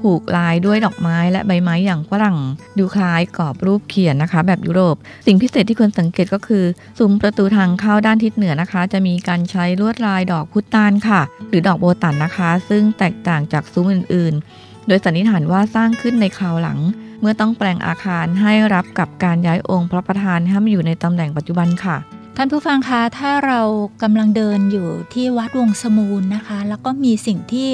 [0.00, 2.38] ผูกลายด้วยดอกไม้และใบไม้อย่างฝรั่ง
[2.78, 6.64] ดูคล้ายกรอบรูปเขียนนะคะ แบบยุโรป สิ่งพิเศษที่ควรสังเกตก็คือ
[6.98, 16.78] ซุ้มประตูทางเข้าด้านทิศเหนือนะคะ จะมีการใช้ลวดลายดอกพุตานค่ะ หรือดอกโบตันนะคะ ซึ่งแตกต่างจากซุ้มอื่น ๆ โดยสันนิษฐานว่าสร้างขึ้นในคราวหลัง
[17.20, 21.96] เมื่อต้องแปลงอาคารให้รับกับการย้ายองค์พระประธานให้มาอยู่ในตำแหน่งปัจจุบันค่ะ
[22.36, 23.60] ท่านผู้ฟังคะ ถ้าเรา
[24.02, 27.68] กำลังเดินอยู่ที่วัดวงสมูลนะคะ แล้วก็มีสิ่งที่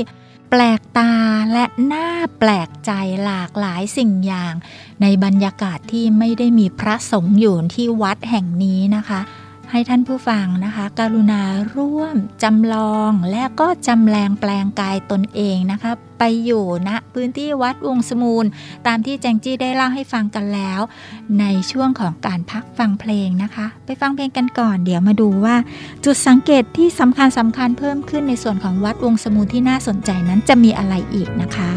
[0.51, 1.13] แปลกตา
[1.53, 2.93] และน่าแปลกใจ
[3.25, 4.55] หลากหลายสิ่งอย่าง
[5.03, 9.21] ในบรรยากาศที่ไม่ได้มีพระสงฆ์อยู่ที่วัดแห่งนี้นะคะ
[9.73, 11.43] ให้ท่านผู้ฟังนะคะ กรุณา
[11.77, 18.45] ร่วมจำลองและก็จำแรงแปลงกายตนเองนะคะ ไปอยู่ณพื้นที่วัดวงสมูล
[18.87, 20.81] ตามที่แจงจี้ได้เล่าให้ฟังกันแล้ว
[21.41, 25.57] ในช่วงของการพักฟังเพลงนะคะ ไปฟังเพลงกันก่อน เดี๋ยวมาดูว่า
[26.05, 31.73] จุดสังเกตที่สำคัญสำคัญเพิ่มขึ้นในส่วนของวัดวงสมูลที่น่าสนใจนั้นจะมีอะไรอีกนะคะ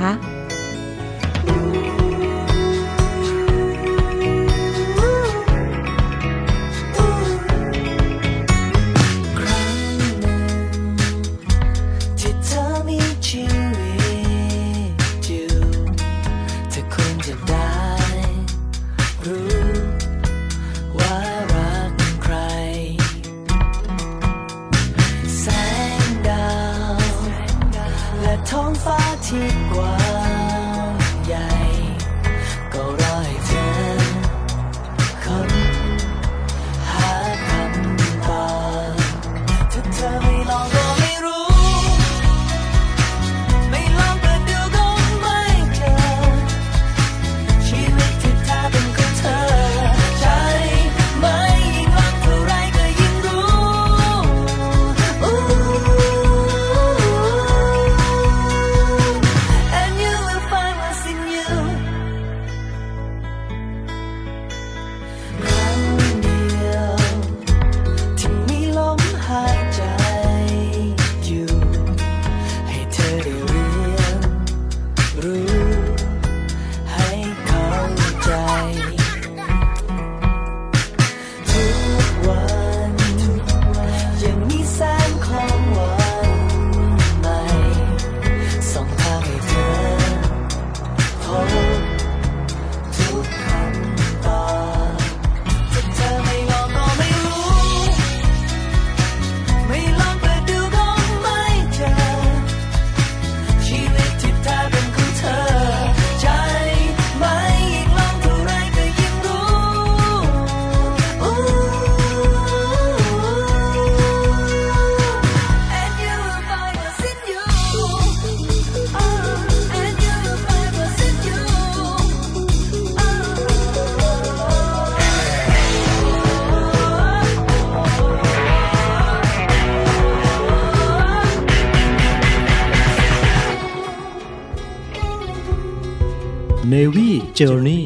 [136.72, 137.84] Navy Journey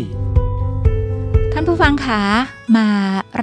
[1.54, 2.24] ท่านผู้ฟังคะ
[2.78, 2.88] มา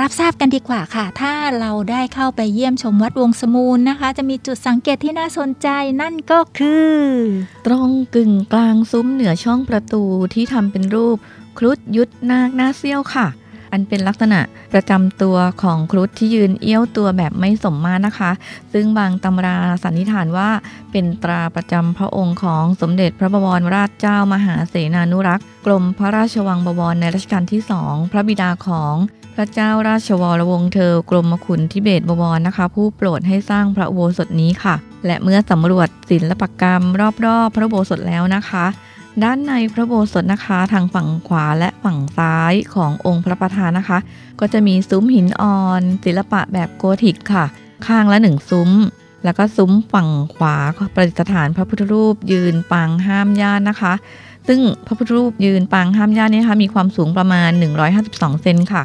[0.01, 5.69] รับทราบกันดีกว่าค่ะ ถ้าเราได้เข้าไปเยี่ยมชมวัดวงสมูลนะคะ จะมีจุดสังเกตที่น่าสนใจ
[6.01, 6.93] นั่นก็คือ
[7.67, 10.03] ตรงกึ่งกลางซุ้มเหนือช่องประตู
[10.35, 11.17] ที่ทำเป็นรูป
[11.59, 13.27] ครุฑยุทธนาคหน้าเซี่ยวค่ะ
[13.75, 14.41] อันเป็นลักษณะ
[14.73, 18.33] ประจำตัวของครุฑที่ยืนเอี้ยวตัวแบบไม่สมมาตรนะคะ
[18.73, 20.51] ซึ่งบางตำราสันนิษฐานว่า
[20.93, 28.95] เป็นตราประจำพระองค์ของสมเด็จพระบวรราชเจ้ามหาเสนานุรักษ์กรมพระราชวังบวรในรัชกาลที่สองพระบิดาของ
[29.35, 34.75] พระเจ้าราชวรวงศ์เธอกรมขุนทิเบศบวรนะคะ ผู้โปรดให้สร้างพระอุโบสถนี้ค่ะ
[35.07, 36.83] และเมื่อสำรวจศิลปกรรม
[37.27, 38.67] รอบๆ พระอุโบสถแล้วนะคะ
[39.23, 43.99] ด้านในพระโบสถ์นะคะ ทางฝั่งขวาและฝั่งซ้ายขององค์พระประธานนะคะ
[44.41, 47.45] ก็จะมีซุ้มหินอ่อน ศิลปะแบบโกธิกค่ะ
[47.87, 48.71] ข้างละหนึ่งซุ้ม
[49.25, 50.57] แล้วก็ซุ้มฝั่งขวา
[50.95, 53.93] ประดิษฐานพระพุทธรูปยืนปางห้ามญาตินะคะ
[54.49, 57.51] ซึ่งพระพุทธรูปยืนปางห้ามญาตินี้นะคะมีความสูงประมาณ
[57.97, 58.83] 152 เซนค่ะ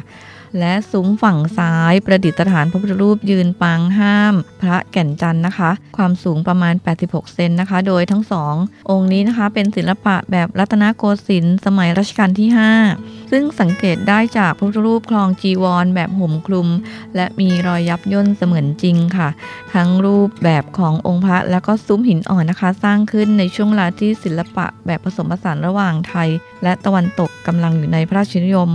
[0.58, 6.74] และซุ้มฝั่งซ้ายประดิษฐานพระพุทธรูปยืนปางห้าม พระแก่นจันทร์นะคะ ความสูงประมาณ
[7.04, 8.54] 86 เซนนะคะ โดยทั้งสอง
[8.90, 12.48] องค์นี้นะคะ เป็นศิลปะแบบรัตนโกสินทร์สมัยรัชกาลที่
[12.90, 16.68] 5 ซึ่งสังเกตได้จากพระพุทธรูปคลองจีวร แบบห่มคลุม
[17.16, 19.28] และมีรอยยับย่นเสมือนจริงค่ะ
[19.74, 26.28] ทั้งรูปแบบขององค์พระและก็ซุ้มหินอ่อนนะคะ สร้างขึ้นในช่วงเวลาที่ศิลปะแบบผสมผสานระหว่างไทย
[26.62, 28.72] และตะวันตกกำลังอยู่ในพระราชนิยม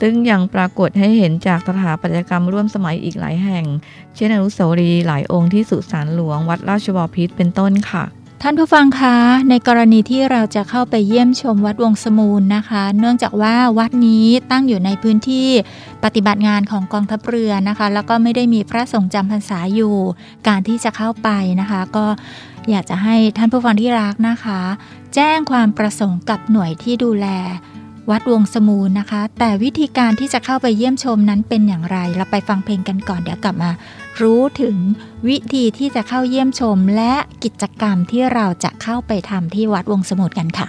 [0.00, 3.64] ซึ่งยังปรากฏให้เห็นจากสถาปัตยกรรมร่วมสมัยอีกหลายแห่ง
[4.14, 8.04] เช่นอนุสาวรีย์หลายองค์ที่สุสานหลวงวัดราชบพิตรเป็นต้นค่ะ
[8.42, 9.16] ท่านผู้ฟังคะ
[9.50, 15.48] ในกรณีที่เราจะเข้าไปเยี่ยมชมวัดวงสมูลนะคะ เนื่องจากว่าวัดนี้ตั้งอยู่ในพื้นที่
[16.04, 19.96] ปฏิบัติงานของกองทัพเรือนะคะ แล้วก็ไม่ได้มีพระสงฆ์จำพรรษาอยู่
[20.48, 21.28] การที่จะเข้าไป
[21.60, 22.06] นะคะ ก็
[22.70, 24.60] อยากจะให้ท่านผู้ฟังที่รักนะคะ
[25.14, 27.26] แจ้งความประสงค์กับหน่วยที่ดูแล
[28.10, 33.70] วัดวงสมูนนะคะ แต่วิธีการที่จะเข้าไปเยี่ยมชมนั้นเป็นอย่างไร เราไปฟังเพลงกันก่อนเดี๋ยวกลับมา
[34.20, 34.76] รู้ถึง
[35.28, 40.68] วิธีที่จะเข้าเยี่ยมชม และกิจกรรมที่เราจะเข้าไปทำที่วัดวงสมุทกันค่ะ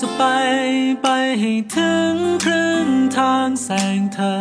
[0.00, 0.24] จะไป
[1.02, 1.08] ไป
[1.40, 3.68] ให้ถึงครึ่งทางแส
[3.98, 4.36] งเธอ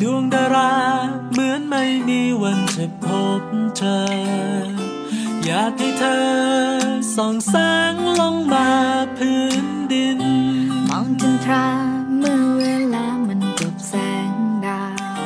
[0.00, 0.74] ดวงดารา
[1.32, 3.06] เหมือนไม่มีวันจะพ
[3.40, 3.42] บ
[3.76, 3.98] เจอ
[5.44, 6.24] อยากให้เธอ
[7.14, 7.54] ส่องแส
[7.92, 8.70] งลงมา
[9.16, 10.20] พื้นดิน
[10.88, 11.66] มองจันทรา
[12.18, 12.64] เมื่อเว
[12.94, 13.94] ลามันกบแส
[14.28, 14.32] ง
[14.66, 14.86] ดา
[15.20, 15.22] ว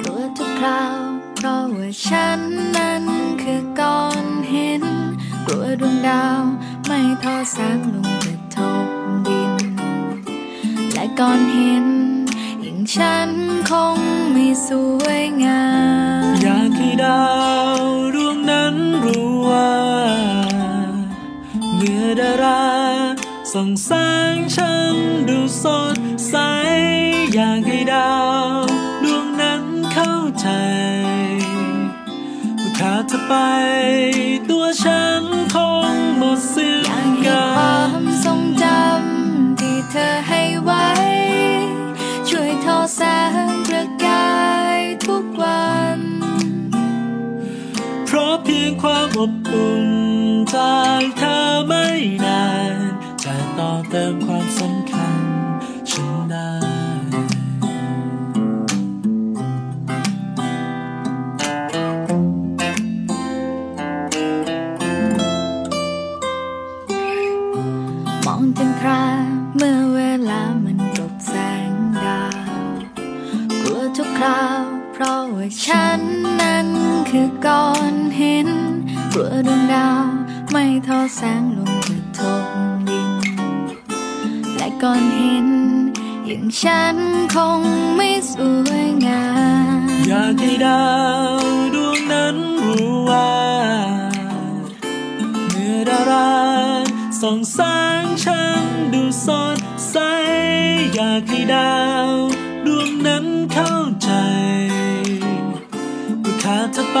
[0.00, 0.98] กลัวทุกคราว
[1.34, 2.40] เพราะว่าฉัน
[2.76, 3.04] นั้น
[3.42, 4.84] คือก้อนหิน
[5.46, 6.42] กลัวดวงดาว
[6.86, 8.19] ไม่ทอแสงลง
[11.00, 11.86] และก้อนเหิน
[12.64, 13.30] ยิ่งฉัน
[13.70, 13.98] คง
[14.32, 14.68] ไม่ส
[15.02, 15.64] วยงา
[16.22, 17.24] ม อยากให้ดา
[17.78, 17.80] ว
[18.14, 18.74] ดวงนั้น
[19.04, 19.72] รู้ว่า
[21.74, 22.64] เมื่อดารา
[23.52, 23.90] ส่องแส
[24.34, 24.94] งฉัน
[25.28, 25.96] ดูสด
[26.28, 26.34] ใส
[27.34, 28.12] อยากให้ดา
[28.54, 28.58] ว
[29.04, 30.48] ดวงนั้นเข้าใจ
[32.60, 33.32] ว่าขาดเธอไป
[34.48, 35.09] ตัวฉัน
[79.12, 80.04] กลัวดวงดาว
[80.50, 82.44] ไม่ทอแสงลงกระทบ
[82.88, 83.12] ดิน
[84.56, 85.48] และก้อนเหิน
[86.26, 86.96] อย่างฉัน
[87.34, 87.60] คง
[87.96, 88.34] ไม่ส
[88.66, 89.26] วยงา
[89.76, 90.84] มอยากให้ดา
[91.36, 91.40] ว
[91.74, 93.32] ดวงนั้นรู้ว่า
[95.48, 96.32] เมื่อดารา
[97.20, 97.58] ส่องแส
[98.02, 99.58] งฉันดูสด
[99.90, 99.96] ใส
[100.94, 101.74] อยากให้ดา
[102.06, 102.10] ว
[102.66, 104.10] ดวงนั้นเข้าใจ
[106.22, 106.98] ว่าขาดเธอไป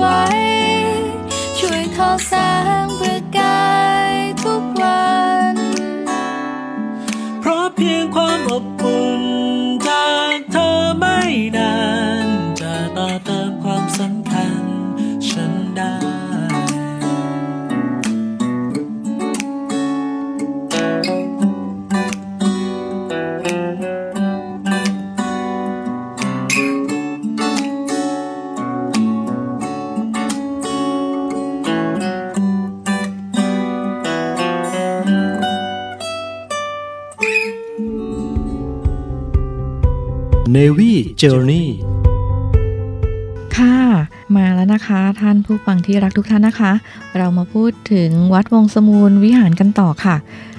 [0.00, 0.22] ไว้
[1.58, 2.32] ช่วยทอแส
[2.86, 2.89] ง
[41.20, 41.66] Journey
[43.56, 43.76] ค่ะ
[44.36, 46.72] มาแล้วนะคะท่านผู้ฟังที่รักทุกท่านนะคะ
[47.16, 50.16] เรามาพูดถึงวัดวงสมูลวิหารกันต่อค่ะ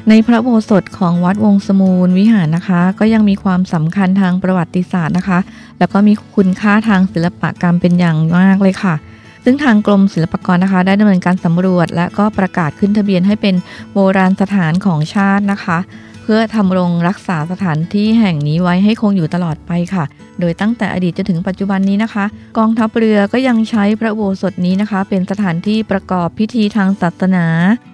[0.10, 5.40] ในพระโบสถของวัดวงสมูลวิหารนะคะ ก็ยังมีความสำคัญทางประวัติศาสตร์นะคะ
[5.80, 8.96] แล้วก็มีคุณค่าทางศิลปกรรมเป็นอย่างมากเลยค่ะ
[9.44, 13.56] ซึ่งทางกรมศิลปากรนะคะ ได้ดำเนินการสำรวจ และก็ประกาศขึ้นทะเบียนให้เป็น
[13.94, 15.78] โบราณสถานของชาตินะคะ
[16.34, 20.04] พื่อทำรงรักษาสถานที่แห่งนี้ไว้ให้คงอยู่ตลอดไปค่ะ
[20.40, 22.26] โดยตั้งแต่อดีตจนถึงปัจจุบันนี้นะคะ
[22.58, 27.46] กองทัพเรือก็ยังใช้พระโบสถนี้นะคะ เป็นสถานที่ประกอบพิธีทางศาสนา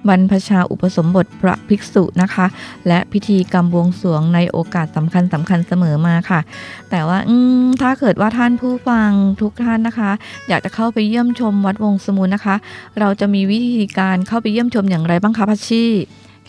[0.08, 2.46] บรรพชาอุปสมบทพระภิกษุนะคะ
[2.88, 6.40] และพิธีกรรมบวงสรวงในโอกาสสำคัญสำคัญเสมอมาค่ะ
[6.90, 7.18] แต่ว่า
[7.82, 9.12] ถ้าเกิดว่าท่านผู้ฟัง
[9.42, 10.12] ทุกท่านนะคะ
[10.48, 12.56] อยากจะเข้าไปเยี่ยมชมวัดวงสมูลนะคะ
[13.00, 15.86] เราจะมีวิธีการเข้าไปเยี่ยมชมอย่างไรบ้างคะพัชชี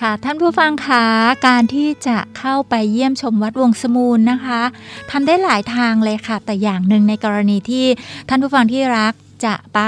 [0.00, 1.06] ค่ะท่านผู้ฟังคะ
[1.46, 4.62] การที่จะเข้าไปเยี่ยมชมวัดวงสมูลนะคะ
[5.10, 7.86] ทำได้หลายทางเลยค่ะ แต่อย่างหนึ่งในกรณีที่
[8.28, 9.12] ท่านผู้ฟังที่รัก
[9.44, 9.80] จะไป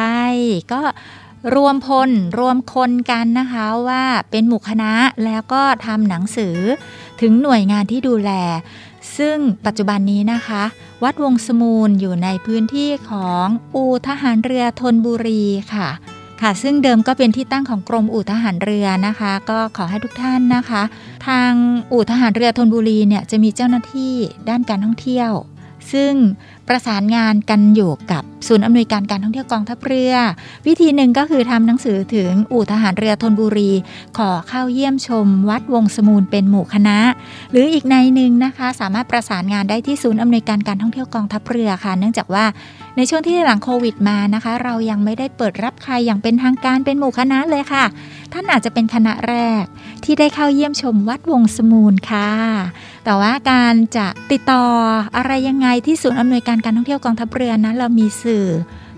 [0.73, 0.83] ก็
[1.55, 4.93] รวมพลรวมคนกันนะคะว่าเป็นหมู่คณะ
[5.25, 6.57] แล้วก็ทำหนังสือ
[7.21, 8.31] ถึงหน่วยงานที่ดูแล
[9.19, 9.37] ซึ่ง
[9.67, 10.63] ปัจจุบันนี้นะคะ
[11.03, 15.45] วัดวงสมูลอยู่ในพื้นที่ของอูทหารเรือธนบุรี
[15.75, 15.89] ค่ะ
[16.43, 20.83] ค่ะซึ่งเดิมก็เป็นที่ตั้งของกรมอู่ทหารเรือนะคะ ก็ขอให้ทุกท่านนะคะ
[21.29, 21.53] ทาง
[21.93, 24.15] อู่ทหารเรือธนบุรีเนี่ยจะมีเจ้าหน้าที่
[24.49, 25.31] ด้านการท่องเที่ยว
[25.93, 26.13] ซึ่ง
[26.69, 30.15] ประสานงานกันอยู่กับศูนย์อำนวยการการท่องเที่ยวกองทัพเรือ
[30.67, 33.71] วิธีหนึ่งก็คือทำหนังสือถึงอู่ทหารเรือธนบุรี
[34.19, 36.99] ขอเข้าเยี่ยมชม วัดวงสมูลเป็นหมู่คณะ
[37.53, 42.45] หรืออีกในหนึ่งนะคะ สามารถประสานงานได้ที่ศูนย์อำนวยการการท่องเที่ยวกองทัพเรือค่ะ เนื่องจากว่า
[42.97, 47.85] ในช่วงที่หลังโควิดมานะคะ เรายังไม่ได้เปิดรับใครอย่างเป็นทางการเป็นหมู่คณะเลยค่ะ
[48.33, 49.65] ท่านอาจจะเป็นคณะแรก
[50.05, 52.31] ที่ได้เข้าเยี่ยมชมวัดวงศมูลค่ะ
[53.05, 54.65] แต่ว่าการจะติดต่อ
[55.17, 58.47] อะไรยังไงที่ศูนย์อำนวยการการท่องเที่ยวกองทัพเรือนั้นเรามีสื่อ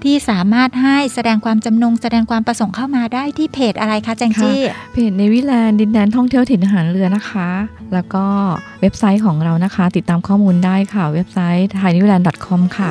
[0.05, 4.61] ที่สามารถให้แสดงความจำนง แสดงความประสงค์เข้ามาได้ที่เพจอะไรคะแจงจี้
[4.93, 7.51] เพจ Navy Land ดินแดนท่องเที่ยวถิ่นทหารเรือนะคะ
[7.95, 8.25] แล้วก็
[8.81, 12.91] เว็บไซต์ของเรานะคะ ติดตามข้อมูลได้ค่ะ เว็บไซต์ thainavyland.com ค่ะ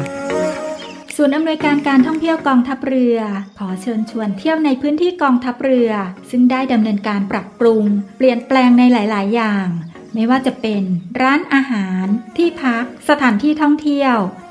[1.16, 3.18] ศูนย์อำนวยการการท่องเที่ยวกองทัพเรือ
[3.60, 5.92] ขอเชิญชวนเที่ยวในพื้นที่กองทัพเรือ
[6.30, 7.84] ซึ่งได้ดำเนินการปรับปรุง
[8.18, 9.68] เปลี่ยนแปลงในหลาย ๆ อย่าง
[10.14, 10.84] ไม่ว่าจะเป็น
[11.22, 12.06] ร้านอาหาร
[12.38, 14.16] ที่พัก สถานที่ท่องเที่ยว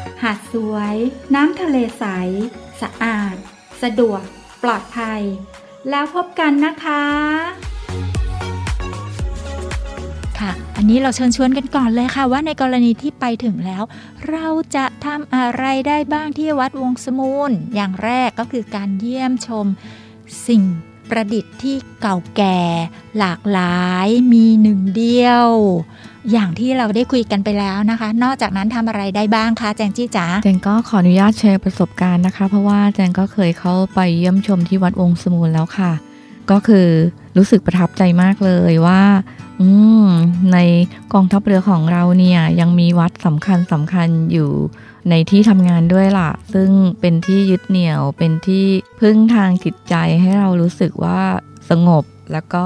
[0.21, 0.95] หาดสวย
[1.35, 2.03] น้ำทะเลใส
[2.81, 3.35] สะอาด
[3.81, 4.23] สะดวก
[4.63, 5.21] ปลอดภัย
[5.89, 7.03] แล้วพบกันนะคะ
[10.39, 13.83] ค่ะ อันนี้เราเชิญชวนกันก่อนเลยค่ะ ว่าในกรณีที่ไปถึงแล้ว
[14.29, 19.65] เราจะทำอะไรได้บ้างที่วัดวงสมูลอย่างแรกก็คือการเยี่ยมชม
[20.47, 20.63] สิ่ง
[21.09, 22.59] ประดิษฐ์ที่เก่าแก่
[23.17, 25.47] หลากหลายมีหนึ่งเดียว
[26.31, 35.91] อย่างที่เราได้คุยกันไปแล้วนะคะ นอกจากนั้นทำอะไรได้บ้างคะแจงจี้จ๋าแจงก็ขออนุญาตแชร์ประสบการณ์นะคะ เพราะว่าแจงก็เคยเข้าไปเยี่ยมชมที่วัดวงค์สมูลแล้วค่ะ
[36.51, 36.87] ก็คือ
[37.37, 39.01] รู้สึกประทับใจมากเลยว่า
[39.61, 39.67] อื
[40.05, 40.07] ม
[40.53, 40.57] ใน
[41.13, 44.49] กองทัพเรือของเราเนี่ยยังมีวัดสำคัญสำคัญอยู่
[45.09, 46.69] ในที่ทำงานด้วยล่ะ ซึ่ง
[47.01, 48.65] เป็นที่ยึดเหนี่ยวเป็นที่
[49.01, 51.21] พึ่งทางจิตใจให้เรารู้สึกว่า
[51.69, 52.03] สงบ
[52.33, 52.65] แล้วก็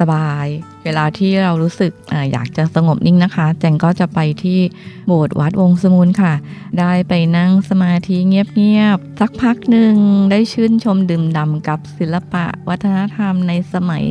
[0.00, 0.46] สบาย
[0.84, 4.60] เวลาที่เรารู้สึกออยากจะสงบนิ่งนะคะ แจงก็จะไปที่
[5.06, 6.34] โบสถ์วัดวงสมุนค่ะ
[6.78, 9.94] ได้ไปนั่งสมาธิเงียบๆ สักพักหนึ่ง
[10.30, 14.04] ได้ชื่นชมดื่มด่ำกับศิลปะวัฒนธรรมในสมัย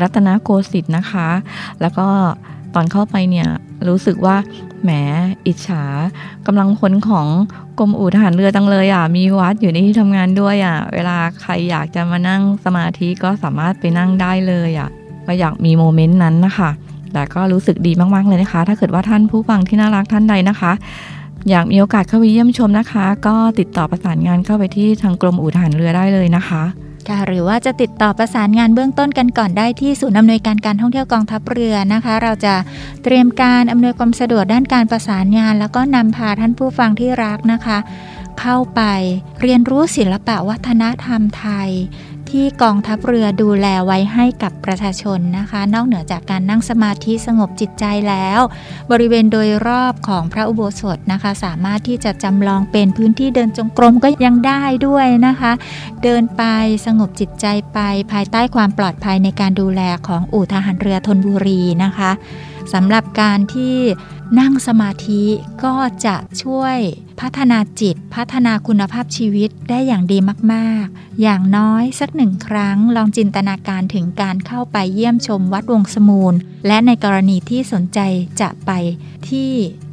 [0.00, 1.28] รัตนโกสินทร์นะคะ
[1.80, 2.08] แล้วก็
[2.76, 3.48] ตอนเข้าไปเนี่ย
[3.88, 4.36] รู้สึกว่า
[4.82, 4.90] แหม
[5.46, 5.82] อิจฉา
[6.46, 7.26] กำลังพลของ
[7.78, 14.88] กรมอู่ทหารเรือจังเลยอะมีวัดอยู่ในที่ทำงานด้วยอะเวลาใครอยากจะมานั่งสมาธิก็สามารถไปนั่งได้เลยอะ
[15.26, 16.70] ก็อยากมีโมเมนต์นั้นนะคะ
[17.12, 20.72] แต่ก็รู้สึกดีมากๆเลยนะคะ ถ้าเกิดว่าท่านผู้ฟังที่น่ารักท่านใดนะคะ
[21.50, 26.62] อยากมีโอกาสเข้าไปเยี่ยมชมนะคะ ก็ติดต่อประสานงานเข้าไปที่ทางกรมอู่ทหารเรือได้เลยนะคะ
[27.08, 32.54] ค่ะหรือว่าจะติดต่อประสานงานเบื้องต้นกันก่อนได้ที่ศูนย์อำนวยการการท่องเที่ยวกองทัพเรือนะคะ เราจะ
[33.02, 37.78] เตรียมการอำนวยความสะดวกด้านการประสานงาน แล้วก็นำพาท่านผู้ฟังที่รักนะคะ
[38.40, 38.82] เข้าไป
[39.42, 41.70] เรียนรู้ศิลปะวัฒนธรรมไทย
[42.30, 48.40] ที่กองทัพเรือดูแลไว้ให้กับประชาชนนะคะ นอกเหนือจากการนั่งสมาธิสงบจิตใจแล้ว
[48.90, 55.52] บริเวณโดยรอบของพระอุโบสถนะคะ สามารถที่จะจำลองเป็นพื้นที่เดินจงกรมก็ยังได้ด้วยนะคะ
[56.02, 56.42] เดินไป
[56.86, 57.78] สงบจิตใจไป
[58.12, 62.10] ภายใต้ความปลอดภัยในการดูแลของอู่ทหารเรือธนบุรีนะคะ
[62.74, 63.76] สำหรับการที่
[64.38, 65.24] นั่งสมาธิ
[65.64, 65.74] ก็
[66.06, 66.76] จะช่วย
[67.20, 70.18] พัฒนาจิต พัฒนาคุณภาพชีวิตได้อย่างดี
[70.52, 76.34] มากๆ อย่างน้อยสักหนึ่งครั้ง ลองจินตนาการถึงการเข้าไปเยี่ยมชมวัดวงสมูล
[76.66, 77.98] และในกรณีที่สนใจ
[78.40, 78.70] จะไป
[79.28, 79.50] ที่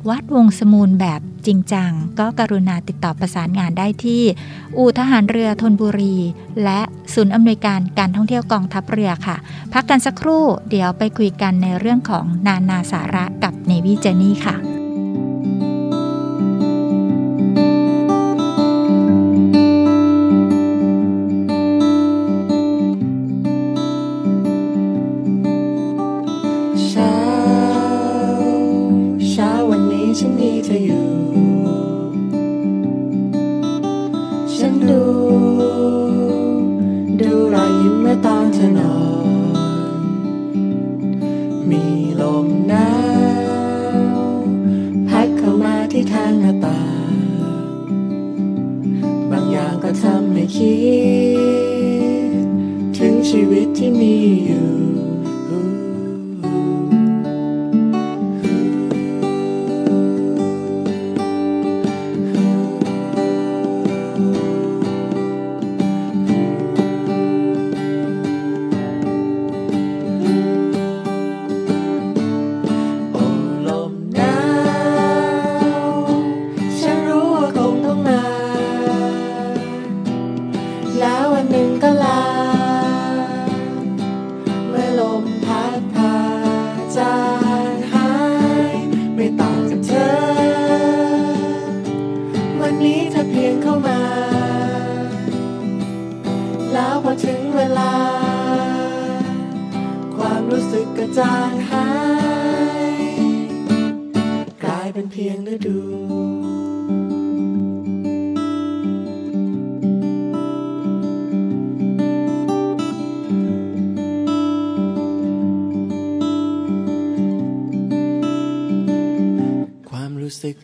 [0.09, 4.23] วัดวงสมูลแบบจริงจัง ก็กรุณาติดต่อประสานงานได้ที่
[4.77, 6.17] อู่ทหารเรือธนบุรี
[6.63, 6.79] และ
[7.13, 9.37] ศูนย์อำนวยการการท่องเที่ยวกองทัพเรือค่ะ
[9.73, 14.72] พักกันสักครู่เดี๋ยวไปคุยกันในเรื่องของนานาสาระกับเนวิเจนีค่ะ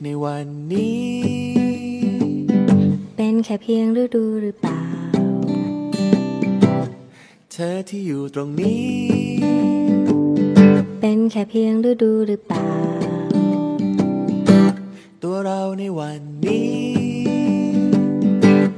[0.03, 1.09] ในวันนี้
[3.15, 4.83] เป็นแค่เพียงฤดูหรือเปล่า
[7.51, 8.89] เธอที่อยู่ตรงนี้
[10.99, 12.71] เป็นแค่เพียงฤดูหรือเปล่า
[15.23, 16.71] ตัวเราในวันนี้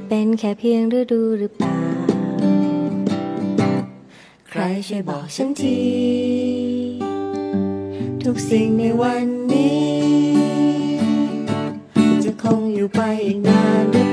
[0.08, 1.82] เป็นแค่เพียงฤดูหรือเปล่า
[4.48, 5.80] ใครช่วยบอกฉันที
[8.22, 9.91] ทุกสิ่งในวันนี้จะคง
[12.82, 14.11] อยู่ไปอีกนาน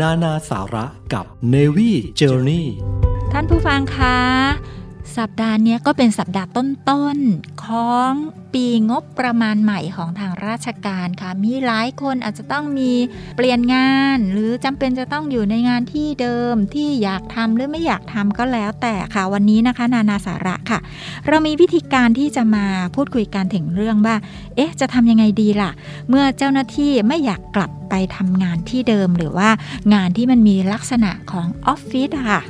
[0.00, 2.64] นานาสาระกับ Navy Journey
[3.32, 4.18] ท่านผู้ฟังคะ
[5.16, 8.12] สัปดาห์นี้ก็เป็นสัปดาห์ต้นๆของ
[8.54, 12.92] ปีงบประมาณใหม่ของทางราชการค่ะ มีหลายคนอาจจะต้องมี
[13.36, 20.78] เปลี่ยนงาน หรือจำเป็นจะต้องอยู่ในงานที่เดิมที่อยากทำหรือไม่อยากทำก็แล้วแต่ค่ะวันนี้นะคะ นานาสาระค่ะ
[21.28, 24.16] เรามีวิธีการที่จะมาพูดคุยกันถึงเรื่องว่า
[24.56, 25.70] เอ๊ะ จะทำยังไงดีล่ะ
[26.08, 29.50] เมื่อเจ้าหน้าที่ไม่อยากกลับไปทำงานที่เดิมหรือว่า
[29.94, 32.40] งานที่มันมีลักษณะของออฟฟิศค่ะ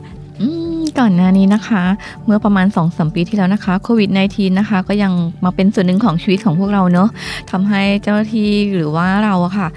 [0.98, 1.82] ก่อนหน้านี้นะคะ
[2.24, 5.12] เมื่อประมาณ2อสมปีที่แล้วนะคะโควิด -19 นะคะ ก็ยัง
[5.44, 7.08] มาเป็นส่วนหนึ่งของชีวิตของพวกเราเนอะ
[7.50, 9.68] ทำให้เจ้าหน้าที่หรือว่าเราอะค่ะ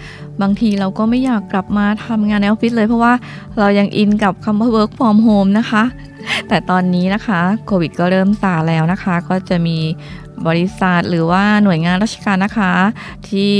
[0.41, 3.13] บางทีเราก็ไม่อยากกลับมาทำงานในออฟฟิศเลยเพราะว่า
[3.59, 5.83] เรายังอินกับคำว่า work from home นะคะ
[6.47, 9.77] แต่ตอนนี้นะคะโควิด ก็เริ่มซาแล้วนะคะ ก็จะมี
[10.47, 12.71] บริษัทหรือว่าหน่วยงานราชการนะคะ
[13.29, 13.51] ที่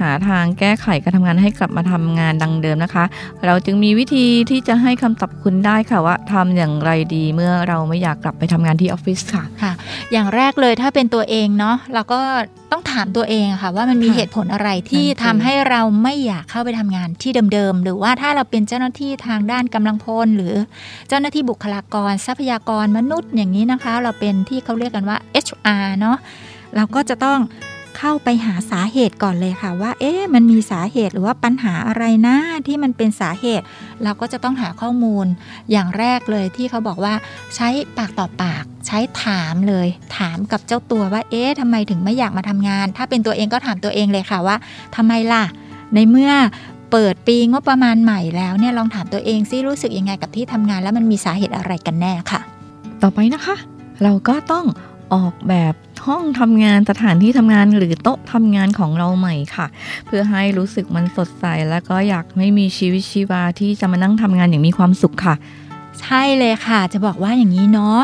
[0.00, 3.04] หาทางแก้ไขการทำงานให้กลับมาทำงานดังเดิมนะคะ
[3.46, 9.72] เราจึงมีวิธีที่จะให้คำตอบคุณได้ค่ะว่าทำอย่างไรดีเมื่อเราไม่อยากกลับไปทำงานที่ออฟฟิศค่ะค่ะ
[10.12, 12.20] อย่างแรกเลยถ้าเป็นตัวเองเนาะเราก็
[12.72, 20.54] ต้องถามตัวเองค่ะ ว่ามันมีค่ะเหตุผลอะไรที่นั่นสิทำให้เราไม่อยากเข้าไปทำงานที่เดิมๆหรือว่าถ้าเราเป็นเจ้าหน้าที่ทางด้านกำลังพล หรือ
[21.08, 26.16] เจ้าหน้าที่บุคลากรทรัพยากรมนุษย์อย่างนี้นะคะ เราเป็นที่เขาเรียกกันว่า HR เนาะ
[26.76, 27.38] เราก็จะต้อง
[27.98, 32.36] เข้าไปหาสาเหตุก่อนเลยค่ะ ว่า เอ๊ะมันมีสาเหตุหรือว่าปัญหาอะไรนะ
[32.66, 33.64] ที่มันเป็นสาเหตุ
[34.02, 35.26] เราก็จะต้องหาข้อมูล
[35.70, 37.14] อย่างแรกเลยที่เขาบอกว่า
[37.56, 37.68] ใช้
[37.98, 44.56] ปากต่อปาก ใช้ถามเลย ถามกับเจ้าตัวว่า เอ๊ะทำไมถึงไม่อยากมาทำงาน ถ้าเป็นตัวเองก็ถามตัวเองเลยค่ะว่า
[44.96, 45.44] ทำไมล่ะ
[45.94, 46.32] ในเมื่อ
[46.92, 52.40] เปิดปีงบประมาณใหม่แล้วเนี่ยลองถามตัวเองซิรู้สึกยังไงกับที่ทำงานแล้วมันมีสาเหตุอะไรกันแน่ค่ะ
[53.02, 53.56] ต่อไปนะคะ
[54.02, 54.64] เราก็ต้อง
[55.14, 55.74] ออกแบบ
[56.06, 59.66] ห้องทำงานสถานที่ทำงานหรือโต๊ะทำงานของเราใหม่ค่ะ
[60.06, 65.34] เพื่อให้รู้สึกมันสดใส แล้วก็อยากไม่มีชีวิตชีวาที่จะมานั่งทำงานอย่างมีความสุขค่ะ
[66.00, 67.98] ใช่เลยค่ะ จะบอกว่าอย่างนี้เนาะ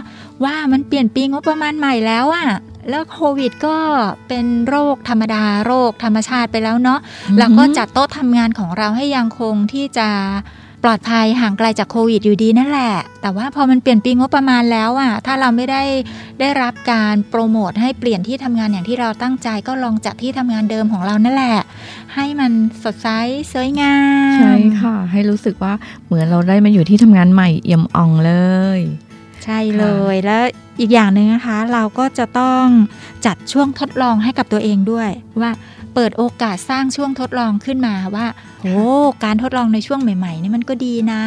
[0.44, 2.48] ว่ามันเปลี่ยนปีงบประมาณใหม่แล้วอะ
[2.90, 3.76] แล้วโควิดก็
[4.28, 10.09] เป็นโรคธรรมดาโรคธรรมชาติไปแล้วเนาะอือฮึเราก็จัดโต๊ะทำงานของเราให้ยังคงที่จะ
[10.84, 15.82] ปลอดภัยห่างไกลจากโควิดอยู่ดีนั่นแหละ แต่ว่าพอมันเปลี่ยนปีงบประมาณแล้วอะถ้าเราไม่ได้
[16.40, 21.58] ได้รับการโปรโมทให้เปลี่ยนที่ทำงานอย่างที่เราตั้งใจก็ลองจัดที่ทำงานเดิมของเรานั่นแหละ
[22.14, 22.52] ให้มัน
[22.84, 23.08] สดใส
[23.52, 23.96] สวยงา
[24.34, 25.72] มใช่ค่ะ ให้รู้สึกว่า
[26.06, 28.32] เหมือนเราได้มาอยู่ที่ทำงานใหม่เอี่ยมอ่องเล
[28.78, 28.80] ย
[29.44, 30.42] ใช่เลยแล้ว
[30.80, 32.64] อีกอย่างหนึ่งนะคะ เราก็จะต้อง
[33.26, 35.10] จัดช่วงทดลองให้กับตัวเองด้วย
[35.40, 35.50] ว่า
[35.95, 38.26] เปิดโอกาสสร้างช่วงทดลองขึ้นมาว่า
[38.62, 38.80] โอ้
[39.24, 41.22] การทดลองในช่วงใหม่ ๆ นี่มันก็ดีนะ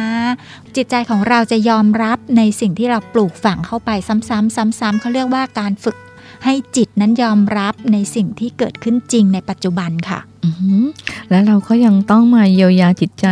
[0.76, 5.96] จิตใจของเราจะยอมรับในสิ่งที่เราปลูกฝังเข้าไปซ้ำๆซ้ำๆเขาเรียกว่าการฝึก
[6.44, 10.84] ให้จิตนั้นยอมรับในสิ่งที่เกิดขึ้นจริงในปัจจุบันค่ะอือหือ
[11.30, 13.26] และเราก็ยังต้องมาเยียวยาจิตใจ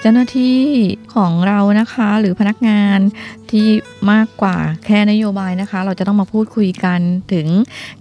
[0.00, 0.58] เจ้าหน้าที่
[1.14, 2.98] ของเรานะคะ หรือพนักงาน
[3.50, 3.66] ที่
[4.12, 7.00] มากกว่าแค่นโยบายนะคะ เราจะต้องมาพูดคุยกัน
[7.32, 7.46] ถึง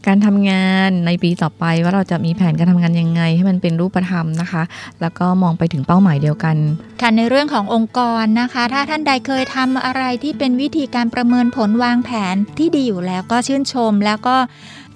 [0.06, 4.64] การทำงานในปีต่อไป ว่าเราจะมีแผนการทำงานยังไง ให้มันเป็นรูปธรรมนะคะ
[5.02, 6.56] แล้วก็มองไปถึงเป้าหมายเดียวกัน
[7.02, 14.36] ค่ะในเรื่องขององค์กรนะคะ ถ้าท่านใดเคยทำอะไรที่เป็นวิธีการประเมินผลวางแผนที่ดีอยู่แล้วก็ชื่นชมแล้วก็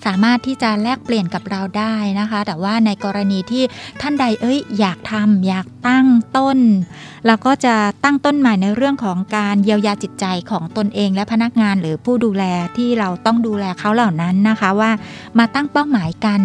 [0.06, 3.64] สามารถที่จะแลกเปลี่ยนกับเราได้นะคะ แต่ว่าในกรณีที่
[4.02, 6.58] ท่านใดเอ้ยอยากทำอยากตั้งต้น
[7.26, 12.44] เราก็จะตั้งต้นใหม่ในเรื่องของการเยียวยาจิตใจของตนเองและพนักงานหรือผู้ดูแล
[12.78, 14.92] ที่เราต้องดูแลเขาเหล่านั้นนะคะว่า
[15.38, 16.40] มาตั้งเป้าหมายกัน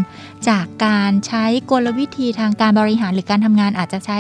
[0.49, 4.19] จากการใช้กลวิธีทางการบริหารหรือการทำงานอาจจะใช้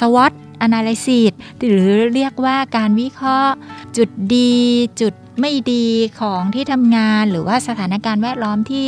[0.00, 0.32] SWOT
[0.66, 3.54] analysis หรือเรียกว่าการวิเคราะห์
[3.96, 4.54] จุดดี
[5.00, 5.86] จุดไม่ดี
[6.20, 8.86] ของที่ทำงาน หรือว่าสถานการณ์แวดล้อมที่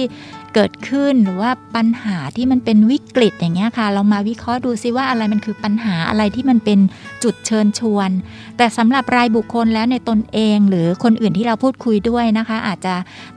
[0.55, 6.79] เกิดขึ้นหรือว่าปัญหาที่มันเป็นวิกฤตอย่างเงี้ยค่ะ เรามาวิเคราะห์ดูซิว่าอะไรมันคือปัญหาอะไรที่มันเป็น
[7.23, 8.11] จุดเชิญชวน
[8.57, 12.95] แต่สำหรับรายบุคคลแล้วในตนเองหรือคนอื่นที่เราพูดคุยด้วยนะคะ อาจจะ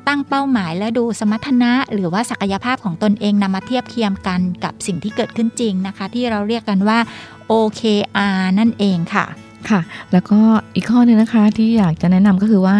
[0.08, 7.00] ตั้งเป้าหมายและดูสมรรถนะ หรือว่าศักยภาพของตนเองนำมาเทียบเคียงกันกับสิ่งที่เกิดขึ้นจริงนะคะ ที่เราเรียกกันว่า
[7.52, 9.28] OKR นั่นเองค่ะ
[9.70, 9.82] ค่ะ
[10.12, 10.40] แล้วก็
[10.76, 12.76] อีกข้อหนึงนะคะที่อยากจะแนะนำก็คือว่า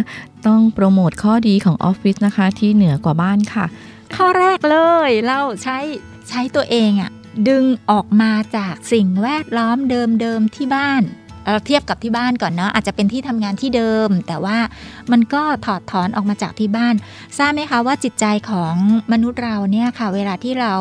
[0.48, 3.66] ต้องโปรโมทข้อดีของออฟฟิศนะคะที่เหนือกว่าบ้านค่ะ
[4.16, 4.78] ข้อแรกเล
[5.08, 5.78] ยเราใช้
[6.30, 7.12] ใช้ตัวเองอะ
[7.48, 11.02] ดึงออกมาจากสิ่งแวดล้อมเดิมๆที่บ้าน
[11.46, 14.58] เราเทียบกับที่บ้านก่อนเนาะอาจจะเป็นที่ทำงานที่เดิม แต่ว่า
[15.12, 16.94] มันก็ถอดถอนออกมาจากที่บ้าน
[17.38, 18.76] ทราบไหมคะว่าจิตใจของ
[19.12, 20.74] มนุษย์เราเนี่ยค่ะ เวลาที่เรา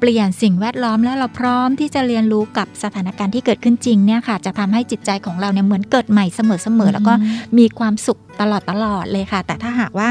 [0.00, 7.12] เปลี่ยนสิ่งแวดล้อมแล้วเราพร้อมที่จะเรียนรู้กับสถานการณ์ที่เกิดขึ้นจริงเนี่ยค่ะ จะทำให้จิตใจของเราเนี่ยเหมือนเกิดใหม่เสมอๆแล้วก็
[7.58, 10.10] มีความสุขตลอดตลอดเลยค่ะ แต่ถ้าหากว่า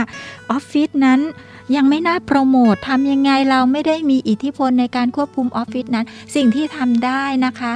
[0.52, 1.22] ออฟฟิศนั้น
[1.76, 7.74] ยังไม่น่าโปรโมททำยังไงเราไม่ได้มีอิทธิพลในการควบคุมออฟฟิศนั้น สิ่งที่ทำได้นะคะ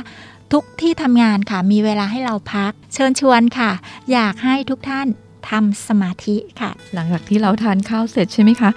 [0.54, 3.72] ทุกที่ทำงานค่ะ มีเวลาให้เราพัก เชิญชวนค่ะ
[4.12, 5.08] อยากให้ทุกท่าน
[5.50, 8.70] ทำสมาธิค่ะ หลังจากที่เราทานข้าวเสร็จใช่ไหมคะ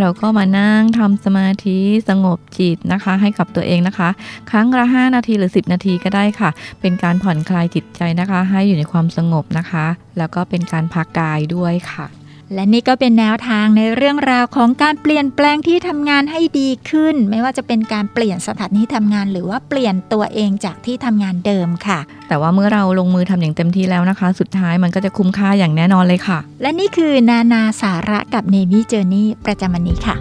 [0.00, 4.08] เราก็มานั่งทำสมาธิสงบจิตนะคะ ให้กับตัวเองนะคะ
[4.50, 6.50] ครั้งละ 5 นาทีหรือ 10 นาทีก็ได้ค่ะ
[6.80, 9.86] เป็นการผ่อนคลายจิตใจนะคะ ให้อยู่ในความสงบนะคะ
[10.18, 12.17] แล้วก็เป็นการพักกายด้วยค่ะ
[12.54, 30.16] และนี่ก็เป็นแนวทางในเรื่องราวของการเปลี่ยนแปลงที่ทำงานให้ดีขึ้น ไม่ว่าจะเป็นการเปลี่ยนสถานที่ทำงาน หรือว่าเปลี่ยนตัวเองจากที่ทำงานเดิมค่ะ แต่ว่าเมื่อเราลงมือทำอย่างเต็มที่แล้วนะคะ สุดท้ายมันก็จะคุ้มค่าอย่างแน่นอนเลยค่ะ และนี่คือนานาสาระกับ Navy Journey ประจำวันนี้ค่ะ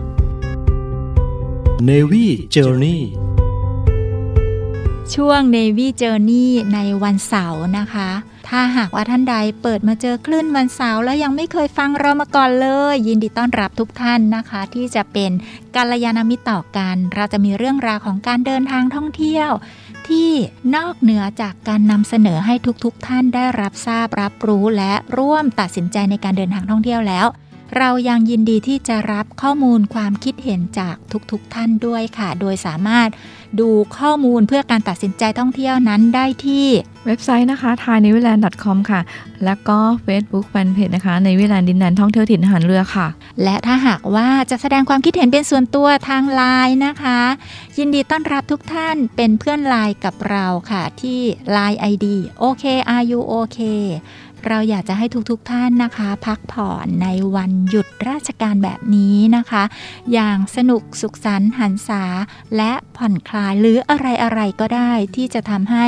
[1.89, 2.25] Navy
[2.55, 2.99] Journey
[5.15, 8.09] ช่วง Navy Journey ในวันเสาร์นะคะ
[8.49, 15.31] ถ้าหากว่าท่านใดเปิดมาเจอคลื่นวันเสาร์แล้วยังไม่เคยฟังเรามาก่อนเลย ยินดีต้อนรับทุกท่านนะคะ ที่จะเป็น
[15.75, 19.49] กัลยาณมิตรต่อกัน เราจะมีเรื่องราวของการเดินทางท่องเที่ยว
[20.07, 20.29] ที่
[20.75, 27.27] นอกเหนือจากการนำเสนอให้ทุกๆทท่านได้รับทราบรับรู้และร่วมตัดสินใจในการเดินทางท่องเที่ยวแล้ว
[27.77, 30.95] เรายังยินดีที่จะรับข้อมูลความคิดเห็นจาก
[31.31, 33.09] ทุกๆทท่านด้วยค่ะ โดยสามารถ
[33.59, 36.67] ดูข้อมูลเพื่อการตัดสินใจท่องเที่ยวนั้นได้ที่
[37.05, 39.01] เว็บไซต์นะคะ thai n e w l a n d com ค่ะ
[39.45, 43.07] แล้วก็ Facebook Fanpage นะคะ ในวิลานดินแดนท่องเที่ยวถิ่นทหารเรือค่ะ
[43.43, 47.19] และถ้าหากว่าจะแสดงความคิดเห็นเป็นส่วนตัวทางไลน์นะคะ
[47.77, 51.19] ยินดีต้อนรับทุกท่านเป็นเพื่อนไลน์กับเราค่ะที่
[51.55, 52.07] Line ID
[52.37, 52.43] โอ
[54.47, 59.63] เราอยากจะให้ทุกๆทท่านนะคะ พักผ่อนในวันหยุดราชการแบบนี้นะคะ
[60.13, 62.03] อย่างสนุกสุขสันต์หันษา
[62.57, 63.97] และผ่อนคลายหรืออะ
[64.31, 65.85] ไรๆก็ได้ที่จะทำให้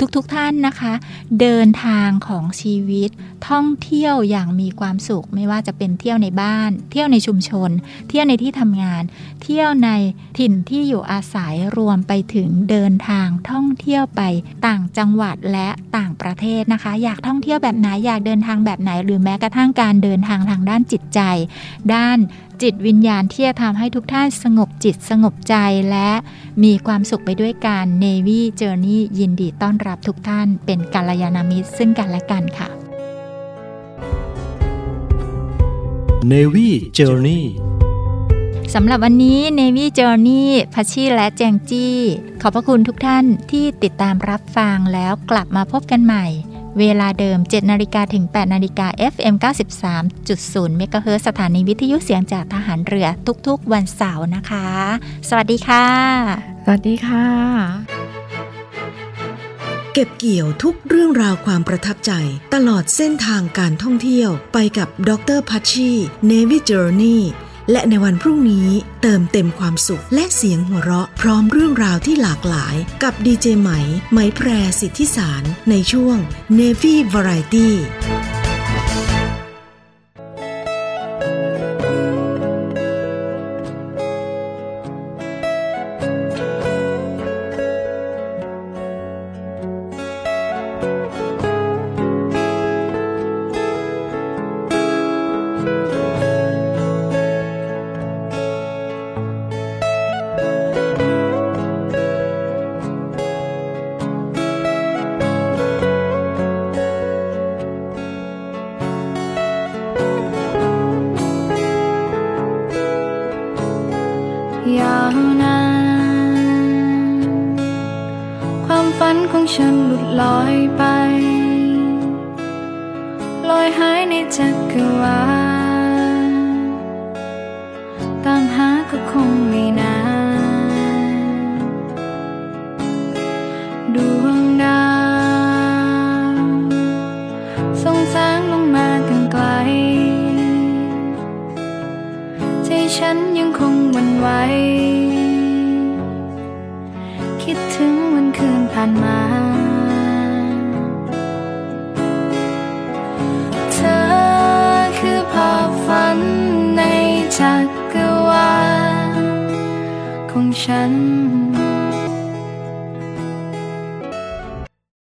[0.00, 0.92] ทุกๆทท่านนะคะ
[1.40, 3.10] เดินทางของชีวิต
[3.48, 7.70] ท่องเที่ยวอย่างมีความสุข ไม่ว่าจะเป็นเที่ยวในบ้าน เที่ยวในชุมชน
[8.08, 9.02] เที่ยวในที่ทำงาน
[9.42, 9.90] เที่ยวใน
[10.38, 14.22] ถิ่นที่อยู่อาศัยรวมไปถึงเดินทางท่องเที่ยวไป
[14.66, 21.20] ต่างจังหวัดและต่างประเทศนะคะ อยากท่องเที่ยวแบบไหนอยากเดินทางแบบไหน หรือแม้กระทั่งการเดินทางทางด้านจิตใจ
[21.94, 22.18] ด้าน
[22.62, 25.54] จิตวิญญาณที่จะทำให้ทุกท่านสงบจิตสงบใจ
[25.90, 26.10] และ
[26.64, 32.68] มีความสุขไปด้วยการ Navy Journey ยินดีต้อนรับทุกท่านเป็นกัลยาณมิตรซึ่งกันและกันค่ะ
[36.30, 37.42] Navy Journey
[38.74, 40.44] สำหรับวันนี้ Navy Journey
[40.74, 41.96] พัชชีและแจงจี้
[42.42, 46.26] ขอบพระคุณทุกท่านที่ติดตามรับฟังแล้วกลับมาพบกันใหม่
[46.78, 49.34] เวลาเดิม 7 นาฬิกาถึง 8 นาฬิกา FM
[50.06, 53.08] 93.0เมกะเฮิรตซ์สถานีวิทยุเสียงจากทหารเรือ
[53.46, 54.68] ทุกๆ วันเสาร์นะคะ
[55.28, 55.86] สวัสดีค่ะ
[56.64, 57.26] สวัสดีค่ะ
[59.92, 62.12] เก็บเกี่ยวทุกเรื่องราวความประทับใจ
[62.54, 65.90] ตลอดเส้นทางการท่องเที่ยวไปกับดรพัชชี
[66.30, 67.20] Navy Journey
[67.70, 68.68] และในวันพรุ่งนี้
[69.02, 73.70] เติมเต็มความสุขและเสียงหัวเราะ พร้อมเรื่องราวที่หลากหลายกับดีเจไหม
[74.12, 74.48] ไหมแพร
[74.80, 76.16] สิทธิสารในช่วง
[76.58, 77.68] Navy Variety